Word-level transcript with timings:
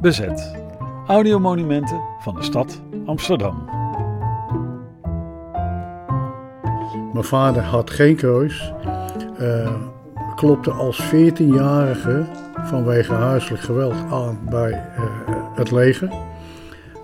Bezet. 0.00 0.56
Audiomonumenten 1.06 2.00
van 2.20 2.34
de 2.34 2.42
stad 2.42 2.82
Amsterdam. 3.06 3.64
Mijn 7.12 7.24
vader 7.24 7.62
had 7.62 7.90
geen 7.90 8.16
keus. 8.16 8.72
Uh, 9.40 9.74
klopte 10.34 10.70
als 10.70 11.02
14-jarige 11.02 12.24
vanwege 12.64 13.12
huiselijk 13.12 13.62
geweld 13.62 13.94
aan 14.10 14.38
bij 14.50 14.70
uh, 14.70 15.04
het 15.54 15.70
leger. 15.70 16.12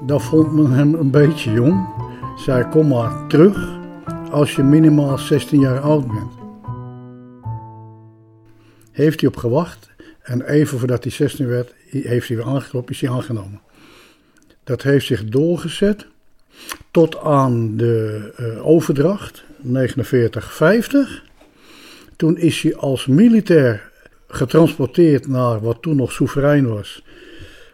Daar 0.07 0.21
vond 0.21 0.53
men 0.53 0.71
hem 0.71 0.95
een 0.95 1.11
beetje 1.11 1.53
jong. 1.53 1.89
Zei: 2.37 2.69
Kom 2.69 2.89
maar 2.89 3.27
terug 3.27 3.79
als 4.31 4.57
je 4.57 4.63
minimaal 4.63 5.19
16 5.19 5.61
jaar 5.61 5.81
oud 5.81 6.07
bent. 6.07 6.33
Heeft 8.91 9.21
hij 9.21 9.29
op 9.29 9.37
gewacht 9.37 9.91
en 10.23 10.43
even 10.43 10.79
voordat 10.79 11.03
hij 11.03 11.13
16 11.13 11.47
werd, 11.47 11.75
heeft 12.01 12.29
hij 12.29 12.37
weer 12.37 12.47
aangeklopt, 12.47 12.91
is 12.91 13.01
hij 13.01 13.11
aangenomen. 13.11 13.61
Dat 14.65 14.83
heeft 14.83 15.07
zich 15.07 15.25
doorgezet 15.25 16.07
tot 16.91 17.19
aan 17.19 17.77
de 17.77 18.33
uh, 18.41 18.67
overdracht, 18.67 19.45
49-50. 19.67 19.71
Toen 22.17 22.39
is 22.39 22.63
hij 22.63 22.77
als 22.77 23.07
militair 23.07 23.91
getransporteerd 24.29 25.29
naar 25.29 25.61
wat 25.61 25.83
toen 25.83 25.97
nog 25.97 26.13
soeverein 26.13 26.69
was, 26.69 27.05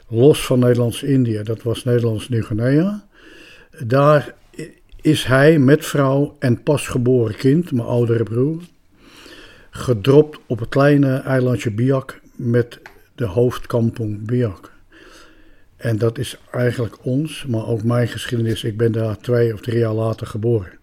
los 0.09 0.47
van 0.47 0.59
Nederlands-Indië, 0.59 1.43
dat 1.43 1.63
was 1.63 1.85
Nederlands-Nieuw-Guinea. 1.85 3.07
Daar 3.87 4.35
is 5.01 5.25
hij 5.25 5.59
met 5.59 5.87
vrouw 5.87 6.37
en 6.39 6.63
pasgeboren 6.63 7.37
kind, 7.37 7.73
mijn 7.73 7.89
oudere 7.89 8.23
broer, 8.23 8.63
gedropt 9.71 10.39
op 10.47 10.59
het 10.59 10.69
kleine 10.69 11.17
eilandje 11.17 11.71
Biak 11.71 12.21
met 12.37 12.81
de 13.19 13.27
hoofdkampong 13.27 14.27
Biak. 14.27 14.73
En 15.77 15.99
dat 15.99 16.19
is 16.19 16.39
eigenlijk 16.51 16.97
ons, 17.05 17.47
maar 17.47 17.67
ook 17.67 17.83
mijn 17.83 18.09
geschiedenis. 18.09 18.65
Ik 18.65 18.77
ben 18.77 18.93
daar 18.93 19.17
twee 19.17 19.55
of 19.55 19.61
drie 19.61 19.79
jaar 19.79 19.93
later 19.93 20.27
geboren. 20.27 20.79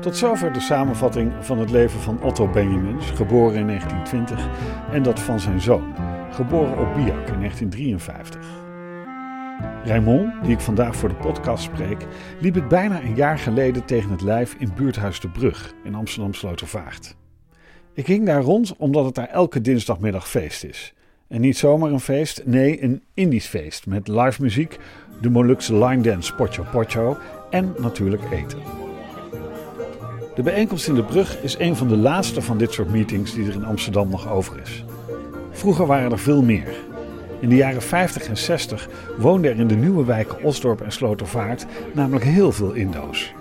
Tot 0.00 0.16
zover 0.16 0.52
de 0.52 0.60
samenvatting 0.60 1.32
van 1.40 1.58
het 1.58 1.70
leven 1.70 2.00
van 2.00 2.22
Otto 2.22 2.48
Benjamins, 2.48 3.10
geboren 3.10 3.58
in 3.58 3.66
1920, 3.66 4.48
en 4.92 5.02
dat 5.02 5.20
van 5.20 5.40
zijn 5.40 5.60
zoon, 5.60 5.94
geboren 6.30 6.78
op 6.78 6.94
Biak 6.94 7.28
in 7.28 7.38
1953. 7.38 8.59
Raymond, 9.84 10.32
die 10.42 10.52
ik 10.52 10.60
vandaag 10.60 10.96
voor 10.96 11.08
de 11.08 11.14
podcast 11.14 11.62
spreek, 11.62 12.06
liep 12.40 12.54
het 12.54 12.68
bijna 12.68 13.02
een 13.02 13.14
jaar 13.14 13.38
geleden 13.38 13.84
tegen 13.84 14.10
het 14.10 14.20
lijf 14.20 14.54
in 14.58 14.72
buurthuis 14.74 15.20
De 15.20 15.28
Brug 15.28 15.74
in 15.84 15.94
Amsterdam 15.94 16.34
Slotervaart. 16.34 17.16
Ik 17.94 18.06
ging 18.06 18.26
daar 18.26 18.42
rond 18.42 18.76
omdat 18.76 19.04
het 19.04 19.14
daar 19.14 19.28
elke 19.28 19.60
dinsdagmiddag 19.60 20.28
feest 20.28 20.64
is. 20.64 20.94
En 21.28 21.40
niet 21.40 21.56
zomaar 21.56 21.90
een 21.90 22.00
feest, 22.00 22.42
nee, 22.44 22.82
een 22.82 23.02
Indisch 23.14 23.46
feest 23.46 23.86
met 23.86 24.08
live 24.08 24.42
muziek, 24.42 24.78
de 25.20 25.30
Molukse 25.30 25.76
line 25.76 26.02
dance 26.02 26.34
Pocho 26.34 26.64
Pocho 26.72 27.18
en 27.50 27.74
natuurlijk 27.78 28.22
eten. 28.30 28.58
De 30.34 30.42
bijeenkomst 30.42 30.88
in 30.88 30.94
de 30.94 31.04
brug 31.04 31.42
is 31.42 31.58
een 31.58 31.76
van 31.76 31.88
de 31.88 31.96
laatste 31.96 32.42
van 32.42 32.58
dit 32.58 32.72
soort 32.72 32.90
meetings 32.90 33.34
die 33.34 33.46
er 33.46 33.54
in 33.54 33.64
Amsterdam 33.64 34.08
nog 34.08 34.30
over 34.30 34.60
is. 34.60 34.84
Vroeger 35.50 35.86
waren 35.86 36.12
er 36.12 36.18
veel 36.18 36.42
meer. 36.42 36.89
In 37.40 37.48
de 37.48 37.56
jaren 37.56 37.82
50 37.82 38.26
en 38.26 38.36
60 38.36 38.88
woonden 39.18 39.50
er 39.50 39.58
in 39.58 39.68
de 39.68 39.74
nieuwe 39.74 40.04
wijken 40.04 40.42
Osdorp 40.42 40.80
en 40.80 40.92
Slotervaart 40.92 41.66
namelijk 41.94 42.24
heel 42.24 42.52
veel 42.52 42.72
Indo's. 42.72 43.32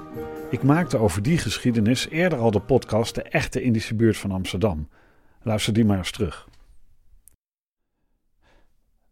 Ik 0.50 0.64
maakte 0.64 0.97
over 0.97 1.22
die 1.23 1.38
geschiedenis 1.38 2.09
eerder 2.09 2.39
al 2.39 2.52
de 2.52 2.59
podcast 2.59 3.15
De 3.15 3.21
Echte 3.21 3.61
Indische 3.61 3.95
Buurt 3.95 4.17
van 4.17 4.32
Amsterdam. 4.32 4.89
Luister 5.42 5.73
die 5.73 5.86
maar 5.86 5.98
eens 5.98 6.11
terug. 6.11 6.48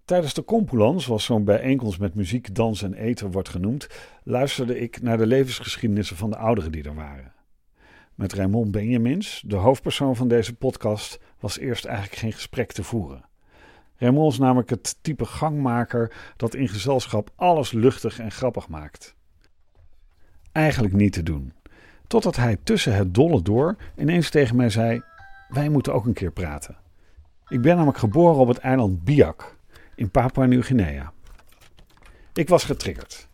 Tijdens 0.05 0.33
de 0.33 0.43
Compulans, 0.43 1.03
zoals 1.03 1.25
zo'n 1.25 1.43
bijeenkomst 1.43 1.99
met 1.99 2.15
muziek, 2.15 2.55
dans 2.55 2.81
en 2.81 2.93
eten 2.93 3.31
wordt 3.31 3.49
genoemd, 3.49 3.87
luisterde 4.23 4.79
ik 4.79 5.01
naar 5.01 5.17
de 5.17 5.27
levensgeschiedenissen 5.27 6.17
van 6.17 6.29
de 6.29 6.37
ouderen 6.37 6.71
die 6.71 6.83
er 6.83 6.95
waren. 6.95 7.33
Met 8.15 8.33
Raymond 8.33 8.71
Benjamins, 8.71 9.43
de 9.45 9.55
hoofdpersoon 9.55 10.15
van 10.15 10.27
deze 10.27 10.53
podcast, 10.53 11.19
was 11.39 11.57
eerst 11.57 11.85
eigenlijk 11.85 12.17
geen 12.17 12.33
gesprek 12.33 12.71
te 12.71 12.83
voeren. 12.83 13.26
Raymond 13.97 14.31
is 14.31 14.39
namelijk 14.39 14.69
het 14.69 14.97
type 15.01 15.25
gangmaker 15.25 16.15
dat 16.37 16.55
in 16.55 16.67
gezelschap 16.67 17.29
alles 17.35 17.71
luchtig 17.71 18.19
en 18.19 18.31
grappig 18.31 18.67
maakt. 18.67 19.15
Eigenlijk 20.51 20.93
niet 20.93 21.13
te 21.13 21.23
doen. 21.23 21.53
Totdat 22.07 22.35
hij 22.35 22.57
tussen 22.63 22.95
het 22.95 23.13
dolle 23.13 23.41
door 23.41 23.75
ineens 23.97 24.29
tegen 24.29 24.55
mij 24.55 24.69
zei: 24.69 25.01
Wij 25.49 25.69
moeten 25.69 25.93
ook 25.93 26.05
een 26.05 26.13
keer 26.13 26.31
praten. 26.31 26.77
Ik 27.47 27.61
ben 27.61 27.75
namelijk 27.75 27.97
geboren 27.97 28.39
op 28.39 28.47
het 28.47 28.57
eiland 28.57 29.03
Biak 29.03 29.55
in 29.95 30.09
Papua 30.09 30.45
Nieuw-Guinea. 30.45 31.13
Ik 32.33 32.49
was 32.49 32.63
getriggerd. 32.63 33.27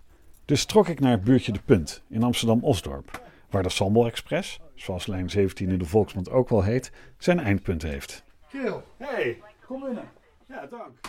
Dus 0.46 0.66
trok 0.66 0.88
ik 0.88 1.00
naar 1.00 1.12
het 1.12 1.24
buurtje 1.24 1.52
De 1.52 1.62
Punt 1.66 2.04
in 2.10 2.24
Amsterdam-Osdorp, 2.24 3.22
waar 3.50 3.64
de 3.64 3.70
Sambal 3.70 4.06
Express, 4.06 4.60
zoals 4.76 5.08
lijn 5.08 5.30
17 5.30 5.70
in 5.70 5.80
de 5.80 5.86
Volksmond 5.86 6.30
ook 6.30 6.50
wel 6.50 6.64
heet, 6.64 6.92
zijn 7.18 7.40
eindpunt 7.40 7.82
heeft. 7.82 8.24
Kiel, 8.50 8.84
hey, 8.98 9.42
kom 9.66 9.82
binnen. 9.82 10.23
Ja, 10.54 10.68
dank. 10.70 11.00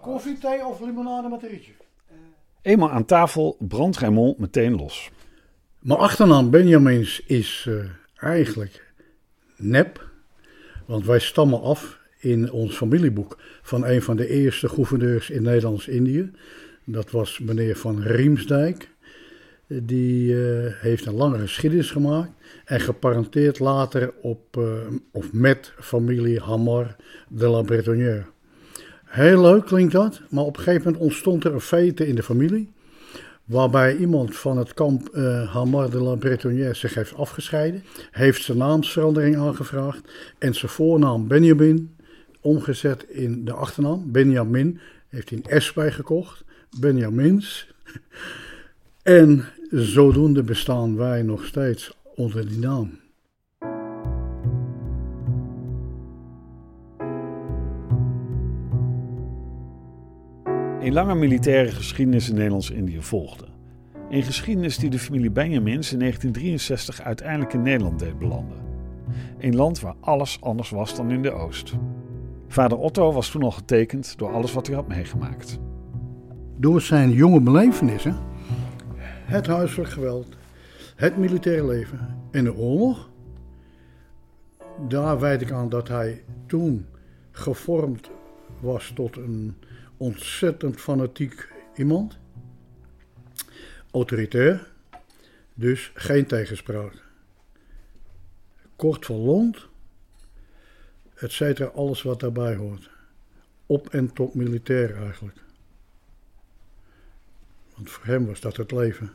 Koffie, 0.00 0.38
thee 0.38 0.64
of 0.66 0.80
limonade 0.80 1.28
met 1.28 1.42
een 1.42 1.48
rietje? 1.48 1.72
Eenmaal 2.62 2.90
aan 2.90 3.04
tafel 3.04 3.56
brandt 3.58 3.98
Raymond 3.98 4.38
meteen 4.38 4.76
los. 4.76 5.10
Mijn 5.78 5.98
achternaam 5.98 6.50
Benjamins 6.50 7.20
is 7.26 7.66
uh, 7.68 7.84
eigenlijk 8.16 8.92
nep, 9.56 10.10
want 10.86 11.06
wij 11.06 11.18
stammen 11.18 11.62
af 11.62 11.98
in 12.18 12.50
ons 12.50 12.76
familieboek 12.76 13.38
van 13.62 13.84
een 13.84 14.02
van 14.02 14.16
de 14.16 14.28
eerste 14.28 14.68
gouverneurs 14.68 15.30
in 15.30 15.42
Nederlands-Indië. 15.42 16.30
Dat 16.84 17.10
was 17.10 17.38
meneer 17.38 17.76
Van 17.76 18.02
Riemsdijk. 18.02 18.90
Die 19.72 20.32
uh, 20.32 20.72
heeft 20.74 21.06
een 21.06 21.14
lange 21.14 21.38
geschiedenis 21.38 21.90
gemaakt 21.90 22.30
en 22.64 22.80
geparenteerd 22.80 23.58
later 23.58 24.12
op 24.22 24.56
uh, 24.58 24.64
of 25.12 25.32
met 25.32 25.72
familie 25.78 26.40
Hamar 26.40 26.96
de 27.28 27.48
la 27.48 27.62
Bretonnière. 27.62 28.24
Heel 29.04 29.40
leuk 29.40 29.64
klinkt 29.64 29.92
dat, 29.92 30.20
maar 30.30 30.44
op 30.44 30.56
een 30.56 30.62
gegeven 30.62 30.84
moment 30.84 31.02
ontstond 31.02 31.44
er 31.44 31.52
een 31.52 31.60
feit 31.60 32.00
in 32.00 32.14
de 32.14 32.22
familie. 32.22 32.72
Waarbij 33.44 33.96
iemand 33.96 34.36
van 34.36 34.58
het 34.58 34.74
kamp 34.74 35.08
uh, 35.12 35.52
Hamar 35.54 35.90
de 35.90 36.00
la 36.00 36.14
Bretonnière 36.14 36.74
zich 36.74 36.94
heeft 36.94 37.14
afgescheiden. 37.14 37.84
Heeft 38.10 38.42
zijn 38.42 38.58
naamsverandering 38.58 39.36
aangevraagd. 39.36 40.12
En 40.38 40.54
zijn 40.54 40.70
voornaam 40.70 41.28
Benjamin 41.28 41.96
omgezet 42.40 43.04
in 43.08 43.44
de 43.44 43.52
achternaam. 43.52 44.12
Benjamin 44.12 44.80
heeft 45.08 45.30
een 45.30 45.44
S 45.62 45.72
bijgekocht. 45.72 46.44
Benjamins. 46.80 47.74
En 49.02 49.44
zodoende 49.70 50.42
bestaan 50.42 50.96
wij 50.96 51.22
nog 51.22 51.44
steeds 51.44 51.96
onder 52.14 52.48
die 52.48 52.58
naam. 52.58 52.98
Een 60.80 60.92
lange 60.92 61.14
militaire 61.14 61.70
geschiedenis 61.70 62.28
in 62.28 62.34
Nederlands-Indië 62.34 63.02
volgde. 63.02 63.44
Een 64.10 64.22
geschiedenis 64.22 64.78
die 64.78 64.90
de 64.90 64.98
familie 64.98 65.30
Benjamins 65.30 65.92
in 65.92 65.98
1963 65.98 67.02
uiteindelijk 67.02 67.52
in 67.52 67.62
Nederland 67.62 67.98
deed 67.98 68.18
belanden. 68.18 68.58
Een 69.38 69.56
land 69.56 69.80
waar 69.80 69.94
alles 70.00 70.40
anders 70.40 70.70
was 70.70 70.96
dan 70.96 71.10
in 71.10 71.22
de 71.22 71.32
Oost. 71.32 71.72
Vader 72.48 72.78
Otto 72.78 73.12
was 73.12 73.30
toen 73.30 73.42
al 73.42 73.50
getekend 73.50 74.18
door 74.18 74.32
alles 74.32 74.52
wat 74.52 74.66
hij 74.66 74.76
had 74.76 74.88
meegemaakt. 74.88 75.58
Door 76.56 76.80
zijn 76.80 77.12
jonge 77.12 77.40
belevenissen, 77.40 78.16
het 79.30 79.46
huiselijk 79.46 79.90
geweld, 79.90 80.36
het 80.96 81.16
militaire 81.16 81.66
leven 81.66 82.16
en 82.30 82.44
de 82.44 82.54
oorlog, 82.54 83.10
daar 84.88 85.20
wijd 85.20 85.40
ik 85.40 85.50
aan 85.50 85.68
dat 85.68 85.88
hij 85.88 86.24
toen 86.46 86.86
gevormd 87.30 88.10
was 88.60 88.92
tot 88.94 89.16
een 89.16 89.56
ontzettend 89.96 90.80
fanatiek 90.80 91.52
iemand. 91.74 92.18
Autoritair, 93.90 94.72
dus 95.54 95.90
geen 95.94 96.26
tegenspraak. 96.26 97.04
Kort 98.76 99.06
van 99.06 99.16
lont, 99.16 99.68
et 101.14 101.32
cetera, 101.32 101.68
alles 101.68 102.02
wat 102.02 102.20
daarbij 102.20 102.56
hoort. 102.56 102.90
Op 103.66 103.88
en 103.88 104.12
tot 104.12 104.34
militair 104.34 104.96
eigenlijk. 105.02 105.38
Want 107.74 107.90
voor 107.90 108.04
hem 108.04 108.26
was 108.26 108.40
dat 108.40 108.56
het 108.56 108.70
leven. 108.70 109.10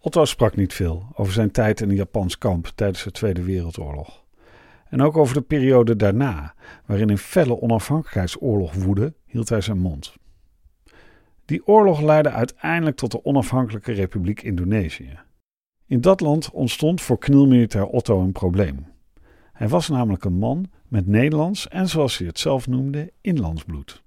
Otto 0.00 0.24
sprak 0.24 0.56
niet 0.56 0.74
veel 0.74 1.06
over 1.14 1.32
zijn 1.32 1.50
tijd 1.50 1.80
in 1.80 1.88
een 1.90 1.96
Japans 1.96 2.38
kamp 2.38 2.66
tijdens 2.74 3.02
de 3.02 3.10
Tweede 3.10 3.42
Wereldoorlog. 3.42 4.24
En 4.88 5.02
ook 5.02 5.16
over 5.16 5.34
de 5.34 5.40
periode 5.40 5.96
daarna, 5.96 6.54
waarin 6.86 7.10
een 7.10 7.18
felle 7.18 7.60
onafhankelijkheidsoorlog 7.60 8.74
woedde, 8.74 9.14
hield 9.24 9.48
hij 9.48 9.60
zijn 9.60 9.78
mond. 9.78 10.14
Die 11.44 11.66
oorlog 11.66 12.00
leidde 12.00 12.30
uiteindelijk 12.30 12.96
tot 12.96 13.10
de 13.10 13.24
onafhankelijke 13.24 13.92
Republiek 13.92 14.42
Indonesië. 14.42 15.18
In 15.86 16.00
dat 16.00 16.20
land 16.20 16.50
ontstond 16.50 17.00
voor 17.00 17.18
knielmilitair 17.18 17.86
Otto 17.86 18.20
een 18.20 18.32
probleem. 18.32 18.86
Hij 19.52 19.68
was 19.68 19.88
namelijk 19.88 20.24
een 20.24 20.38
man 20.38 20.70
met 20.88 21.06
Nederlands 21.06 21.68
en 21.68 21.88
zoals 21.88 22.18
hij 22.18 22.26
het 22.26 22.38
zelf 22.38 22.66
noemde, 22.66 23.12
inlandsbloed. 23.20 24.02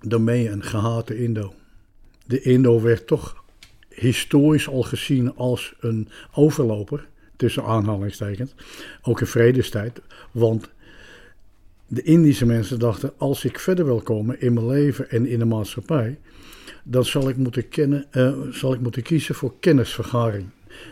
Dan 0.00 0.24
ben 0.24 0.36
je 0.36 0.50
een 0.50 0.62
gehate 0.62 1.22
Indo. 1.22 1.52
De 2.26 2.40
Indo 2.40 2.80
werd 2.80 3.06
toch 3.06 3.44
historisch 3.98 4.68
al 4.68 4.82
gezien 4.82 5.36
als 5.36 5.74
een 5.80 6.08
overloper, 6.32 7.06
tussen 7.36 7.64
aanhalingstekens, 7.64 8.54
ook 9.02 9.20
in 9.20 9.26
vredestijd. 9.26 10.00
Want 10.30 10.70
de 11.86 12.02
Indische 12.02 12.46
mensen 12.46 12.78
dachten, 12.78 13.12
als 13.16 13.44
ik 13.44 13.58
verder 13.58 13.84
wil 13.84 14.00
komen 14.00 14.40
in 14.40 14.52
mijn 14.52 14.66
leven 14.66 15.10
en 15.10 15.26
in 15.26 15.38
de 15.38 15.44
maatschappij, 15.44 16.18
dan 16.82 17.04
zal 17.04 17.28
ik 17.28 17.36
moeten, 17.36 17.68
kennen, 17.68 18.06
uh, 18.12 18.32
zal 18.50 18.72
ik 18.72 18.80
moeten 18.80 19.02
kiezen 19.02 19.34
voor 19.34 19.54
kennisvergaring. 19.60 20.46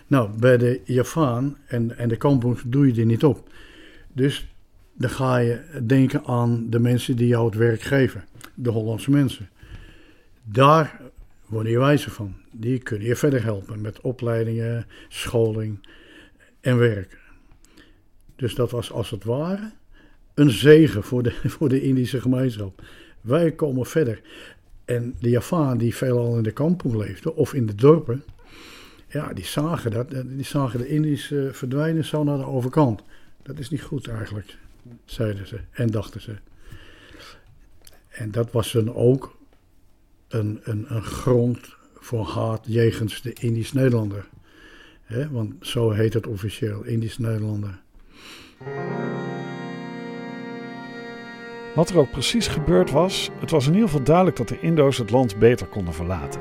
Nou, 0.07 0.31
bij 0.39 0.57
de 0.57 0.81
Javaan 0.85 1.57
en, 1.67 1.99
en 1.99 2.09
de 2.09 2.17
kampongs 2.17 2.63
doe 2.67 2.87
je 2.87 2.93
die 2.93 3.05
niet 3.05 3.25
op. 3.25 3.49
Dus 4.13 4.49
dan 4.93 5.11
ga 5.11 5.37
je 5.37 5.61
denken 5.83 6.25
aan 6.25 6.67
de 6.71 6.79
mensen 6.79 7.17
die 7.17 7.27
jou 7.27 7.47
het 7.47 7.55
werk 7.55 7.81
geven, 7.81 8.25
de 8.55 8.71
Hollandse 8.71 9.11
mensen. 9.11 9.49
Daar 10.43 11.01
word 11.47 11.69
je 11.69 11.79
wijzer 11.79 12.11
van. 12.11 12.35
Die 12.51 12.79
kunnen 12.79 13.07
je 13.07 13.17
verder 13.17 13.43
helpen 13.43 13.81
met 13.81 14.01
opleidingen, 14.01 14.87
scholing 15.09 15.89
en 16.61 16.79
werk. 16.79 17.19
Dus 18.37 18.55
dat 18.55 18.71
was 18.71 18.93
als 18.93 19.11
het 19.11 19.25
ware 19.25 19.73
een 20.35 20.51
zegen 20.51 21.03
voor 21.03 21.23
de, 21.23 21.33
voor 21.57 21.69
de 21.69 21.83
Indische 21.83 22.21
gemeenschap. 22.21 22.83
Wij 23.21 23.53
komen 23.53 23.87
verder. 23.87 24.21
En 24.85 25.15
de 25.21 25.31
Javaan 25.31 25.79
die 25.79 25.95
veelal 25.95 26.37
in 26.37 26.43
de 26.43 26.53
kampong 26.53 26.95
leefde 26.95 27.35
of 27.35 27.55
in 27.55 27.67
de 27.67 27.75
dorpen, 27.75 28.25
ja, 29.09 29.33
die 29.33 29.45
zagen 29.45 29.91
dat. 29.91 30.11
Die 30.11 30.45
zagen 30.45 30.79
de 30.79 30.89
Indische 30.89 31.49
verdwijnen 31.53 32.05
zo 32.05 32.25
naar 32.25 32.39
de 32.39 32.47
overkant. 32.47 33.03
Dat 33.43 33.59
is 33.59 33.71
niet 33.71 33.83
goed 33.83 34.09
eigenlijk, 34.09 34.57
zeiden 35.05 35.47
ze 35.47 35.61
en 35.71 35.87
dachten 35.87 36.21
ze. 36.21 36.37
En 38.09 38.31
dat 38.31 38.51
was 38.51 38.73
dan 38.73 38.95
ook 38.95 39.36
een, 40.29 40.61
een, 40.63 40.85
een 40.89 41.03
grond 41.03 41.77
voor 41.95 42.25
haat 42.25 42.65
jegens 42.67 43.23
de 43.23 43.33
Indisch-Nederlander. 43.33 44.29
Want 45.31 45.55
zo 45.61 45.91
heet 45.91 46.15
het 46.15 46.27
officieel, 46.27 46.83
Indisch-Nederlander. 46.83 47.81
Wat 51.75 51.91
er 51.91 51.99
ook 51.99 52.11
precies 52.11 52.49
gebeurd 52.49 52.91
was, 52.91 53.31
het 53.41 53.51
was 53.51 53.67
in 53.67 53.73
ieder 53.73 53.89
geval 53.89 54.05
duidelijk 54.05 54.37
dat 54.37 54.49
de 54.49 54.61
Indo's 54.61 54.99
het 54.99 55.11
land 55.11 55.39
beter 55.39 55.67
konden 55.67 55.95
verlaten. 55.95 56.41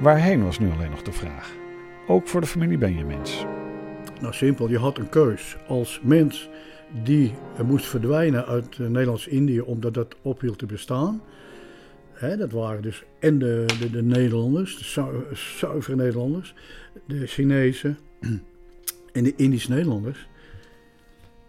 Waarheen 0.00 0.44
was 0.44 0.58
nu 0.58 0.70
alleen 0.70 0.90
nog 0.90 1.02
de 1.02 1.12
vraag. 1.12 1.50
Ook 2.06 2.28
voor 2.28 2.40
de 2.40 2.46
familie 2.46 2.78
Benjamins. 2.78 3.44
Nou, 4.20 4.34
simpel, 4.34 4.68
je 4.68 4.78
had 4.78 4.98
een 4.98 5.08
keus. 5.08 5.56
Als 5.66 6.00
mens 6.02 6.48
die 7.02 7.32
moest 7.66 7.86
verdwijnen 7.86 8.46
uit 8.46 8.78
Nederlands-Indië 8.78 9.60
omdat 9.60 9.94
dat 9.94 10.14
ophield 10.22 10.58
te 10.58 10.66
bestaan. 10.66 11.22
Hè, 12.18 12.36
dat 12.36 12.52
waren 12.52 12.82
dus 12.82 13.04
en 13.18 13.38
de, 13.38 13.64
de, 13.80 13.90
de 13.90 14.02
Nederlanders, 14.02 14.76
de 14.76 15.34
zuivere 15.34 15.96
Nederlanders, 15.96 16.54
de 17.06 17.26
Chinezen 17.26 17.98
en 19.12 19.24
de 19.24 19.34
Indisch-Nederlanders. 19.36 20.28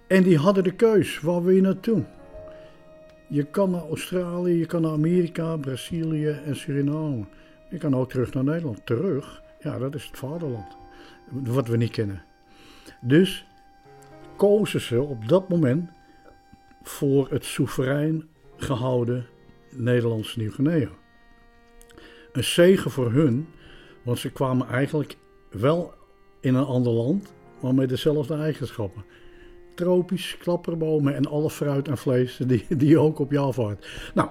En 0.07 0.23
die 0.23 0.37
hadden 0.37 0.63
de 0.63 0.75
keus, 0.75 1.19
waar 1.19 1.43
wil 1.43 1.55
je 1.55 1.61
naartoe? 1.61 2.05
Je 3.27 3.43
kan 3.43 3.71
naar 3.71 3.87
Australië, 3.87 4.53
je 4.53 4.65
kan 4.65 4.81
naar 4.81 4.91
Amerika, 4.91 5.57
Brazilië 5.57 6.39
en 6.45 6.55
Suriname. 6.55 7.25
Je 7.69 7.77
kan 7.77 7.95
ook 7.95 8.09
terug 8.09 8.33
naar 8.33 8.43
Nederland. 8.43 8.85
Terug, 8.85 9.43
ja, 9.59 9.77
dat 9.77 9.95
is 9.95 10.05
het 10.05 10.17
vaderland. 10.17 10.77
Wat 11.29 11.67
we 11.67 11.77
niet 11.77 11.91
kennen. 11.91 12.23
Dus 13.01 13.45
kozen 14.35 14.81
ze 14.81 15.01
op 15.01 15.27
dat 15.27 15.49
moment 15.49 15.89
voor 16.83 17.27
het 17.29 17.45
soeverein 17.45 18.27
gehouden 18.57 19.25
Nederlands 19.75 20.35
Nieuw-Guinea. 20.35 20.89
Een 22.31 22.43
zegen 22.43 22.91
voor 22.91 23.11
hun, 23.11 23.47
want 24.03 24.19
ze 24.19 24.31
kwamen 24.31 24.67
eigenlijk 24.67 25.17
wel 25.49 25.93
in 26.39 26.55
een 26.55 26.65
ander 26.65 26.91
land, 26.91 27.33
maar 27.61 27.75
met 27.75 27.89
dezelfde 27.89 28.35
eigenschappen. 28.35 29.03
Tropisch, 29.75 30.37
klapperbomen 30.37 31.15
en 31.15 31.25
alle 31.25 31.49
fruit 31.49 31.87
en 31.87 31.97
vlees 31.97 32.37
die, 32.45 32.65
die 32.77 32.97
ook 32.97 33.19
op 33.19 33.31
je 33.31 33.39
afvaart. 33.39 34.11
Nou, 34.13 34.29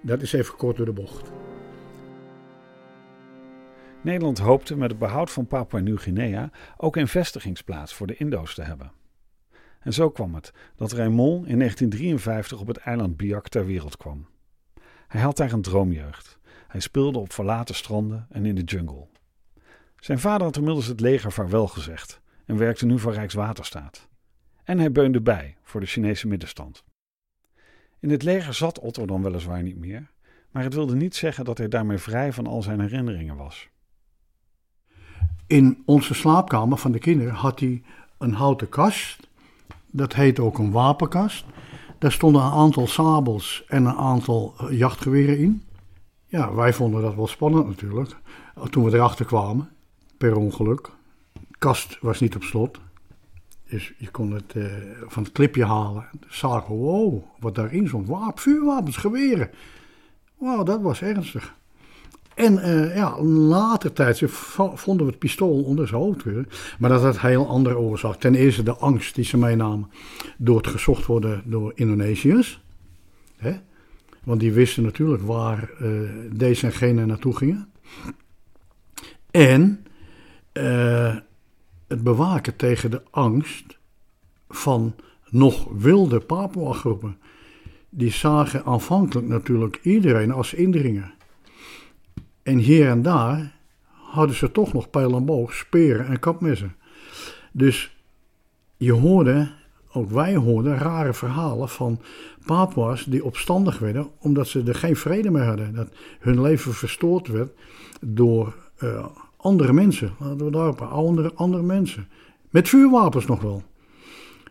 dat 0.00 0.22
is 0.22 0.32
even 0.32 0.56
kort 0.56 0.76
door 0.76 0.86
de 0.86 0.92
bocht. 0.92 1.30
Nederland 4.02 4.38
hoopte 4.38 4.76
met 4.76 4.90
het 4.90 4.98
behoud 4.98 5.30
van 5.30 5.46
Papua 5.46 5.80
Nieuw-Guinea 5.80 6.50
ook 6.76 6.96
een 6.96 7.08
vestigingsplaats 7.08 7.94
voor 7.94 8.06
de 8.06 8.16
Indo's 8.16 8.54
te 8.54 8.62
hebben. 8.62 8.92
En 9.80 9.92
zo 9.92 10.10
kwam 10.10 10.34
het 10.34 10.52
dat 10.76 10.92
Raymond 10.92 11.46
in 11.46 11.58
1953 11.58 12.60
op 12.60 12.66
het 12.66 12.76
eiland 12.76 13.16
Biak 13.16 13.48
ter 13.48 13.66
wereld 13.66 13.96
kwam. 13.96 14.26
Hij 15.08 15.20
had 15.20 15.36
daar 15.36 15.52
een 15.52 15.62
droomjeugd. 15.62 16.38
Hij 16.68 16.80
speelde 16.80 17.18
op 17.18 17.32
verlaten 17.32 17.74
stranden 17.74 18.26
en 18.30 18.46
in 18.46 18.54
de 18.54 18.62
jungle. 18.62 19.06
Zijn 20.00 20.18
vader 20.18 20.46
had 20.46 20.56
inmiddels 20.56 20.86
het 20.86 21.00
leger 21.00 21.32
vaarwel 21.32 21.66
gezegd 21.66 22.20
en 22.44 22.56
werkte 22.56 22.86
nu 22.86 22.98
voor 22.98 23.12
Rijkswaterstaat. 23.12 24.08
En 24.64 24.78
hij 24.78 24.92
beunde 24.92 25.20
bij 25.20 25.56
voor 25.62 25.80
de 25.80 25.86
Chinese 25.86 26.26
middenstand. 26.26 26.84
In 28.00 28.10
het 28.10 28.22
leger 28.22 28.54
zat 28.54 28.78
Otto 28.78 29.06
dan 29.06 29.22
weliswaar 29.22 29.62
niet 29.62 29.78
meer, 29.78 30.10
maar 30.50 30.62
het 30.62 30.74
wilde 30.74 30.94
niet 30.94 31.14
zeggen 31.14 31.44
dat 31.44 31.58
hij 31.58 31.68
daarmee 31.68 31.98
vrij 31.98 32.32
van 32.32 32.46
al 32.46 32.62
zijn 32.62 32.80
herinneringen 32.80 33.36
was. 33.36 33.68
In 35.46 35.82
onze 35.86 36.14
slaapkamer 36.14 36.78
van 36.78 36.92
de 36.92 36.98
kinderen 36.98 37.34
had 37.34 37.60
hij 37.60 37.82
een 38.18 38.32
houten 38.32 38.68
kast. 38.68 39.28
Dat 39.86 40.14
heet 40.14 40.38
ook 40.38 40.58
een 40.58 40.70
wapenkast. 40.70 41.44
Daar 41.98 42.12
stonden 42.12 42.42
een 42.42 42.50
aantal 42.52 42.86
sabels 42.86 43.64
en 43.68 43.84
een 43.84 43.96
aantal 43.96 44.54
eh, 44.58 44.78
jachtgeweren 44.78 45.38
in. 45.38 45.62
Ja, 46.26 46.54
wij 46.54 46.72
vonden 46.72 47.02
dat 47.02 47.14
wel 47.14 47.26
spannend 47.26 47.66
natuurlijk. 47.66 48.16
Toen 48.70 48.84
we 48.84 48.94
erachter 48.96 49.24
kwamen, 49.24 49.68
per 50.18 50.36
ongeluk. 50.36 50.90
De 51.32 51.56
kast 51.58 51.98
was 52.00 52.20
niet 52.20 52.36
op 52.36 52.42
slot. 52.42 52.78
Dus 53.68 53.92
je 53.98 54.10
kon 54.10 54.32
het 54.32 54.54
uh, 54.54 54.66
van 55.06 55.22
het 55.22 55.32
klipje 55.32 55.64
halen. 55.64 56.08
Zagen, 56.28 56.74
wow, 56.74 57.22
wat 57.38 57.54
daarin 57.54 57.88
stond. 57.88 58.08
Wapen, 58.08 58.42
vuurwapens, 58.42 58.96
geweren. 58.96 59.50
Wauw, 60.38 60.62
dat 60.62 60.80
was 60.80 61.02
ernstig. 61.02 61.54
En 62.36 62.54
uh, 62.54 62.96
ja, 62.96 63.22
later 63.22 63.92
tijd 63.92 64.22
vonden 64.74 65.06
we 65.06 65.12
het 65.12 65.18
pistool 65.18 65.62
onder 65.62 65.88
zijn 65.88 66.00
hoofd 66.00 66.22
weer. 66.22 66.46
Maar 66.78 66.90
dat 66.90 67.02
had 67.02 67.20
heel 67.20 67.48
andere 67.48 67.78
oorzaak. 67.78 68.14
Ten 68.14 68.34
eerste 68.34 68.62
de 68.62 68.76
angst 68.76 69.14
die 69.14 69.24
ze 69.24 69.36
meenamen 69.36 69.90
door 70.38 70.56
het 70.56 70.66
gezocht 70.66 71.06
worden 71.06 71.42
door 71.44 71.72
Indonesiërs. 71.74 72.62
Hè? 73.36 73.52
Want 74.24 74.40
die 74.40 74.52
wisten 74.52 74.82
natuurlijk 74.82 75.22
waar 75.22 75.70
uh, 75.82 76.10
deze 76.32 76.66
en 76.66 76.72
gene 76.72 77.06
naartoe 77.06 77.36
gingen. 77.36 77.68
En 79.30 79.86
uh, 80.52 81.16
het 81.88 82.02
bewaken 82.02 82.56
tegen 82.56 82.90
de 82.90 83.02
angst 83.10 83.78
van 84.48 84.94
nog 85.30 85.68
wilde 85.78 86.20
Papua-groepen. 86.20 87.18
Die 87.88 88.12
zagen 88.12 88.64
aanvankelijk 88.64 89.28
natuurlijk 89.28 89.78
iedereen 89.82 90.32
als 90.32 90.54
indringer. 90.54 91.15
En 92.46 92.58
hier 92.58 92.88
en 92.88 93.02
daar 93.02 93.52
hadden 93.90 94.36
ze 94.36 94.52
toch 94.52 94.72
nog 94.72 94.90
pijl 94.90 95.16
en 95.16 95.24
boog, 95.24 95.54
speren 95.54 96.06
en 96.06 96.18
kapmessen. 96.18 96.76
Dus 97.52 97.96
je 98.76 98.92
hoorde, 98.92 99.50
ook 99.92 100.10
wij 100.10 100.36
hoorden, 100.36 100.78
rare 100.78 101.14
verhalen 101.14 101.68
van 101.68 102.00
Papua's 102.44 103.04
die 103.04 103.24
opstandig 103.24 103.78
werden 103.78 104.10
omdat 104.18 104.48
ze 104.48 104.62
er 104.66 104.74
geen 104.74 104.96
vrede 104.96 105.30
meer 105.30 105.44
hadden. 105.44 105.74
Dat 105.74 105.88
hun 106.20 106.40
leven 106.40 106.74
verstoord 106.74 107.28
werd 107.28 107.52
door 108.00 108.54
uh, 108.78 109.06
andere 109.36 109.72
mensen. 109.72 110.14
Laten 110.18 110.44
we 110.44 110.50
daarop, 110.50 110.80
andere, 110.80 111.32
andere 111.34 111.62
mensen. 111.62 112.08
Met 112.50 112.68
vuurwapens 112.68 113.26
nog 113.26 113.42
wel. 113.42 113.62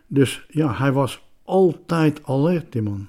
Dus 0.06 0.46
ja, 0.48 0.74
hij 0.74 0.92
was 0.92 1.28
altijd 1.44 2.20
alert, 2.24 2.72
die 2.72 2.82
man. 2.82 3.08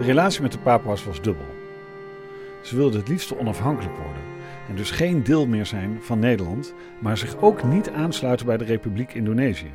De 0.00 0.06
relatie 0.06 0.42
met 0.42 0.52
de 0.52 0.58
Papua's 0.58 1.04
was 1.04 1.20
dubbel. 1.20 1.46
Ze 2.62 2.76
wilden 2.76 3.00
het 3.00 3.08
liefst 3.08 3.36
onafhankelijk 3.36 3.96
worden 3.96 4.22
en 4.68 4.76
dus 4.76 4.90
geen 4.90 5.22
deel 5.22 5.46
meer 5.46 5.66
zijn 5.66 5.98
van 6.02 6.18
Nederland, 6.18 6.74
maar 7.00 7.16
zich 7.16 7.36
ook 7.36 7.64
niet 7.64 7.90
aansluiten 7.90 8.46
bij 8.46 8.56
de 8.56 8.64
Republiek 8.64 9.14
Indonesië. 9.14 9.70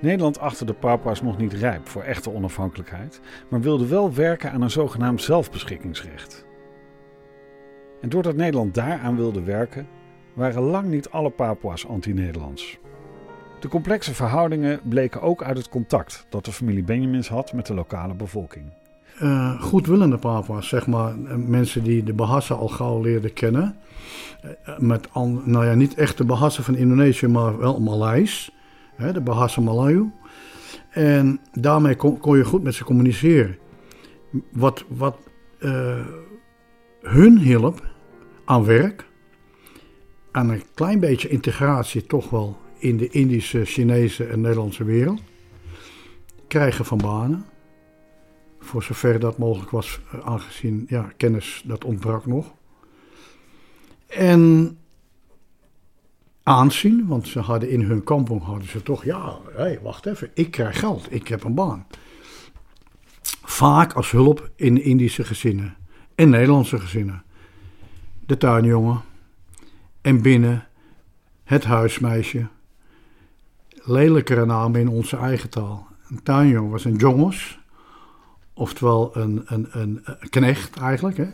Nederland 0.00 0.38
achtte 0.38 0.64
de 0.64 0.72
Papua's 0.72 1.22
nog 1.22 1.38
niet 1.38 1.52
rijp 1.52 1.88
voor 1.88 2.02
echte 2.02 2.30
onafhankelijkheid, 2.30 3.20
maar 3.48 3.60
wilde 3.60 3.86
wel 3.86 4.14
werken 4.14 4.52
aan 4.52 4.62
een 4.62 4.70
zogenaamd 4.70 5.22
zelfbeschikkingsrecht. 5.22 6.46
En 8.00 8.08
doordat 8.08 8.36
Nederland 8.36 8.74
daaraan 8.74 9.16
wilde 9.16 9.42
werken, 9.42 9.86
waren 10.34 10.62
lang 10.62 10.88
niet 10.88 11.10
alle 11.10 11.30
Papua's 11.30 11.86
anti-Nederlands. 11.86 12.78
De 13.60 13.68
complexe 13.68 14.14
verhoudingen 14.14 14.80
bleken 14.84 15.22
ook 15.22 15.42
uit 15.42 15.56
het 15.56 15.68
contact 15.68 16.26
dat 16.28 16.44
de 16.44 16.52
familie 16.52 16.84
Benjamins 16.84 17.28
had 17.28 17.52
met 17.52 17.66
de 17.66 17.74
lokale 17.74 18.14
bevolking. 18.14 18.82
Uh, 19.22 19.60
goedwillende 19.60 20.18
papa's, 20.18 20.68
zeg 20.68 20.86
maar. 20.86 21.18
Mensen 21.38 21.82
die 21.82 22.02
de 22.02 22.12
Bahasa 22.12 22.54
al 22.54 22.68
gauw 22.68 23.02
leerden 23.02 23.32
kennen. 23.32 23.76
met, 24.78 25.08
nou 25.44 25.66
ja, 25.66 25.74
niet 25.74 25.94
echt 25.94 26.18
de 26.18 26.24
Bahasa 26.24 26.62
van 26.62 26.76
Indonesië, 26.76 27.26
maar 27.26 27.58
wel 27.58 27.80
Maleis. 27.80 28.50
Hè, 28.96 29.12
de 29.12 29.20
Bahasa 29.20 29.60
Malayu. 29.60 30.12
En 30.90 31.40
daarmee 31.52 31.96
kon, 31.96 32.18
kon, 32.18 32.36
je 32.36 32.44
goed 32.44 32.62
met 32.62 32.74
ze 32.74 32.84
communiceren. 32.84 33.56
Wat, 34.52 34.84
wat 34.88 35.16
hun 37.02 37.38
hielp 37.38 37.82
aan 38.44 38.64
werk, 38.64 39.06
aan 40.30 40.50
een 40.50 40.62
klein 40.74 41.00
beetje 41.00 41.28
integratie 41.28 42.06
toch 42.06 42.30
wel 42.30 42.56
in 42.78 42.96
de 42.96 43.08
Indische, 43.08 43.64
Chinese 43.64 44.24
en 44.24 44.40
Nederlandse 44.40 44.84
wereld. 44.84 45.20
Krijgen 46.48 46.84
van 46.84 46.98
banen. 46.98 47.44
Voor 48.64 48.82
zover 48.82 49.20
dat 49.20 49.38
mogelijk 49.38 49.70
was, 49.70 50.00
eh, 50.12 50.26
aangezien 50.26 50.84
ja, 50.88 51.12
kennis 51.16 51.62
dat 51.64 51.84
ontbrak 51.84 52.26
nog. 52.26 52.52
En 54.06 54.78
aanzien, 56.42 57.06
want 57.06 57.28
ze 57.28 57.40
hadden 57.40 57.70
in 57.70 57.80
hun 57.80 58.04
kampong 58.04 58.42
hadden 58.42 58.68
ze 58.68 58.82
toch, 58.82 59.04
ja, 59.04 59.38
hey, 59.56 59.78
wacht 59.82 60.06
even, 60.06 60.30
ik 60.34 60.50
krijg 60.50 60.78
geld, 60.78 61.06
ik 61.12 61.28
heb 61.28 61.44
een 61.44 61.54
baan. 61.54 61.86
Vaak 63.42 63.92
als 63.92 64.10
hulp 64.10 64.50
in 64.56 64.82
Indische 64.82 65.24
gezinnen 65.24 65.76
en 66.14 66.30
Nederlandse 66.30 66.78
gezinnen. 66.78 67.22
De 68.26 68.36
tuinjongen 68.36 69.00
en 70.00 70.22
binnen 70.22 70.66
het 71.44 71.64
huismeisje. 71.64 72.46
Lelijkere 73.68 74.44
namen 74.44 74.80
in 74.80 74.88
onze 74.88 75.16
eigen 75.16 75.50
taal. 75.50 75.86
Een 76.08 76.22
tuinjongen 76.22 76.70
was 76.70 76.84
een 76.84 76.96
jongens, 76.96 77.58
oftewel 78.54 79.16
een, 79.16 79.42
een, 79.46 79.66
een, 79.70 80.00
een 80.04 80.28
knecht 80.28 80.76
eigenlijk. 80.76 81.16
Hè? 81.16 81.26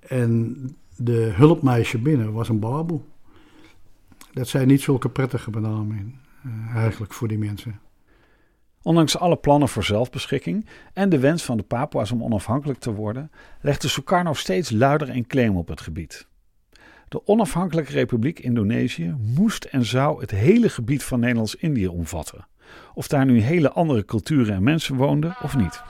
En 0.00 0.56
de 0.96 1.32
hulpmeisje 1.34 1.98
binnen 1.98 2.32
was 2.32 2.48
een 2.48 2.58
baboe. 2.58 3.00
Dat 4.32 4.48
zijn 4.48 4.68
niet 4.68 4.80
zulke 4.80 5.08
prettige 5.08 5.50
benamingen 5.50 6.20
uh, 6.46 6.76
eigenlijk 6.76 7.12
voor 7.12 7.28
die 7.28 7.38
mensen. 7.38 7.80
Ondanks 8.82 9.18
alle 9.18 9.36
plannen 9.36 9.68
voor 9.68 9.84
zelfbeschikking 9.84 10.66
en 10.92 11.08
de 11.08 11.18
wens 11.18 11.44
van 11.44 11.56
de 11.56 11.62
Papua's 11.62 12.10
om 12.10 12.22
onafhankelijk 12.22 12.78
te 12.78 12.92
worden, 12.92 13.30
legde 13.60 13.88
Sukarno 13.88 14.32
steeds 14.32 14.70
luider 14.70 15.08
en 15.08 15.26
claim 15.26 15.56
op 15.56 15.68
het 15.68 15.80
gebied. 15.80 16.26
De 17.08 17.26
onafhankelijke 17.26 17.92
Republiek 17.92 18.38
Indonesië 18.38 19.14
moest 19.34 19.64
en 19.64 19.84
zou 19.84 20.20
het 20.20 20.30
hele 20.30 20.68
gebied 20.68 21.04
van 21.04 21.20
Nederlands-Indië 21.20 21.88
omvatten. 21.88 22.46
Of 22.94 23.08
daar 23.08 23.24
nu 23.24 23.40
hele 23.40 23.70
andere 23.70 24.04
culturen 24.04 24.54
en 24.54 24.62
mensen 24.62 24.96
woonden 24.96 25.36
of 25.42 25.56
niet. 25.56 25.82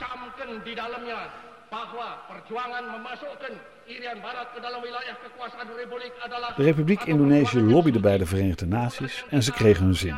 De 6.57 6.63
Republiek 6.63 7.03
Indonesië 7.03 7.61
lobbyde 7.61 8.01
bij 8.01 8.19
de 8.19 8.27
Verenigde 8.27 8.67
Naties 8.67 9.25
en 9.31 9.43
ze 9.43 9.53
kregen 9.53 9.85
hun 9.85 9.95
zin. 9.95 10.15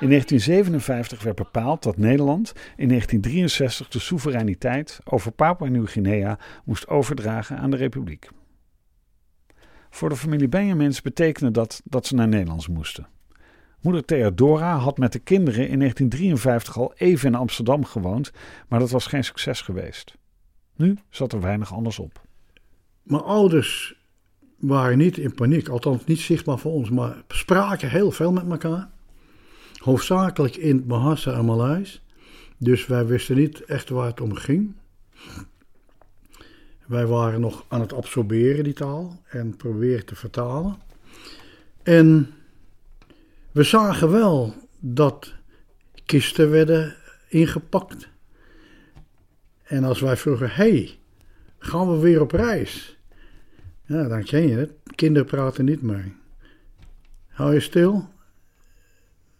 In 0.00 0.08
1957 0.08 1.22
werd 1.22 1.36
bepaald 1.36 1.82
dat 1.82 1.96
Nederland 1.96 2.52
in 2.76 2.88
1963 2.88 3.88
de 3.88 3.98
soevereiniteit 3.98 5.00
over 5.04 5.32
Papua 5.32 5.68
Nieuw-Guinea 5.68 6.38
moest 6.64 6.88
overdragen 6.88 7.58
aan 7.58 7.70
de 7.70 7.76
Republiek. 7.76 8.28
Voor 9.90 10.08
de 10.08 10.16
familie 10.16 10.48
Benjamins 10.48 11.02
betekende 11.02 11.50
dat 11.50 11.80
dat 11.84 12.06
ze 12.06 12.14
naar 12.14 12.28
Nederlands 12.28 12.68
moesten. 12.68 13.06
Moeder 13.82 14.04
Theodora 14.04 14.76
had 14.76 14.98
met 14.98 15.12
de 15.12 15.18
kinderen 15.18 15.68
in 15.68 15.78
1953 15.78 16.78
al 16.78 16.92
even 16.96 17.28
in 17.28 17.34
Amsterdam 17.34 17.84
gewoond, 17.84 18.32
maar 18.68 18.78
dat 18.78 18.90
was 18.90 19.06
geen 19.06 19.24
succes 19.24 19.60
geweest. 19.60 20.16
Nu 20.76 20.98
zat 21.10 21.32
er 21.32 21.40
weinig 21.40 21.72
anders 21.72 21.98
op. 21.98 22.20
Mijn 23.02 23.22
ouders 23.22 24.00
waren 24.58 24.98
niet 24.98 25.18
in 25.18 25.34
paniek, 25.34 25.68
althans 25.68 26.04
niet 26.04 26.18
zichtbaar 26.18 26.58
voor 26.58 26.72
ons, 26.72 26.90
maar 26.90 27.22
spraken 27.28 27.90
heel 27.90 28.10
veel 28.10 28.32
met 28.32 28.50
elkaar. 28.50 28.90
Hoofdzakelijk 29.76 30.56
in 30.56 30.86
Bahasa 30.86 31.32
en 31.32 31.44
Maleis. 31.44 32.02
Dus 32.58 32.86
wij 32.86 33.06
wisten 33.06 33.36
niet 33.36 33.64
echt 33.64 33.88
waar 33.88 34.06
het 34.06 34.20
om 34.20 34.34
ging. 34.34 34.74
Wij 36.86 37.06
waren 37.06 37.40
nog 37.40 37.64
aan 37.68 37.80
het 37.80 37.92
absorberen, 37.92 38.64
die 38.64 38.72
taal, 38.72 39.20
en 39.28 39.56
proberen 39.56 40.06
te 40.06 40.14
vertalen. 40.14 40.76
En 41.82 42.34
we 43.52 43.62
zagen 43.62 44.10
wel 44.10 44.54
dat 44.78 45.34
kisten 46.04 46.50
werden 46.50 46.96
ingepakt. 47.28 48.08
En 49.62 49.84
als 49.84 50.00
wij 50.00 50.16
vroegen, 50.16 50.50
hey, 50.50 50.98
gaan 51.58 51.90
we 51.90 51.98
weer 51.98 52.20
op 52.20 52.32
reis? 52.32 52.96
Ja, 53.86 54.08
dan 54.08 54.24
ken 54.24 54.48
je 54.48 54.56
het. 54.56 54.72
Kinderen 54.94 55.28
praten 55.28 55.64
niet 55.64 55.82
mee. 55.82 56.14
Hou 57.28 57.54
je 57.54 57.60
stil. 57.60 58.08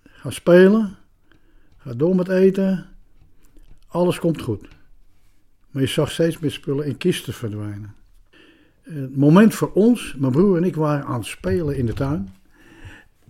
Ga 0.03 0.31
spelen. 0.31 0.97
Ga 1.77 1.95
door 1.95 2.15
met 2.15 2.29
eten. 2.29 2.87
Alles 3.87 4.19
komt 4.19 4.43
goed. 4.43 4.69
Maar 5.71 5.83
je 5.83 5.89
zag 5.89 6.11
steeds 6.11 6.39
meer 6.39 6.51
spullen 6.51 6.87
in 6.87 6.97
kisten 6.97 7.33
verdwijnen. 7.33 7.95
Het 8.83 9.17
moment 9.17 9.55
voor 9.55 9.73
ons, 9.73 10.15
mijn 10.19 10.33
broer 10.33 10.57
en 10.57 10.65
ik 10.65 10.75
waren 10.75 11.05
aan 11.05 11.19
het 11.19 11.27
spelen 11.27 11.77
in 11.77 11.87
de 11.87 11.93
tuin. 11.93 12.35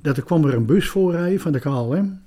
Dat 0.03 0.17
er 0.17 0.23
kwam 0.23 0.45
er 0.45 0.55
een 0.55 0.67
bus 0.67 0.89
voorrijden 0.89 1.41
van 1.41 1.53
de 1.53 1.59
KLM. 1.59 2.23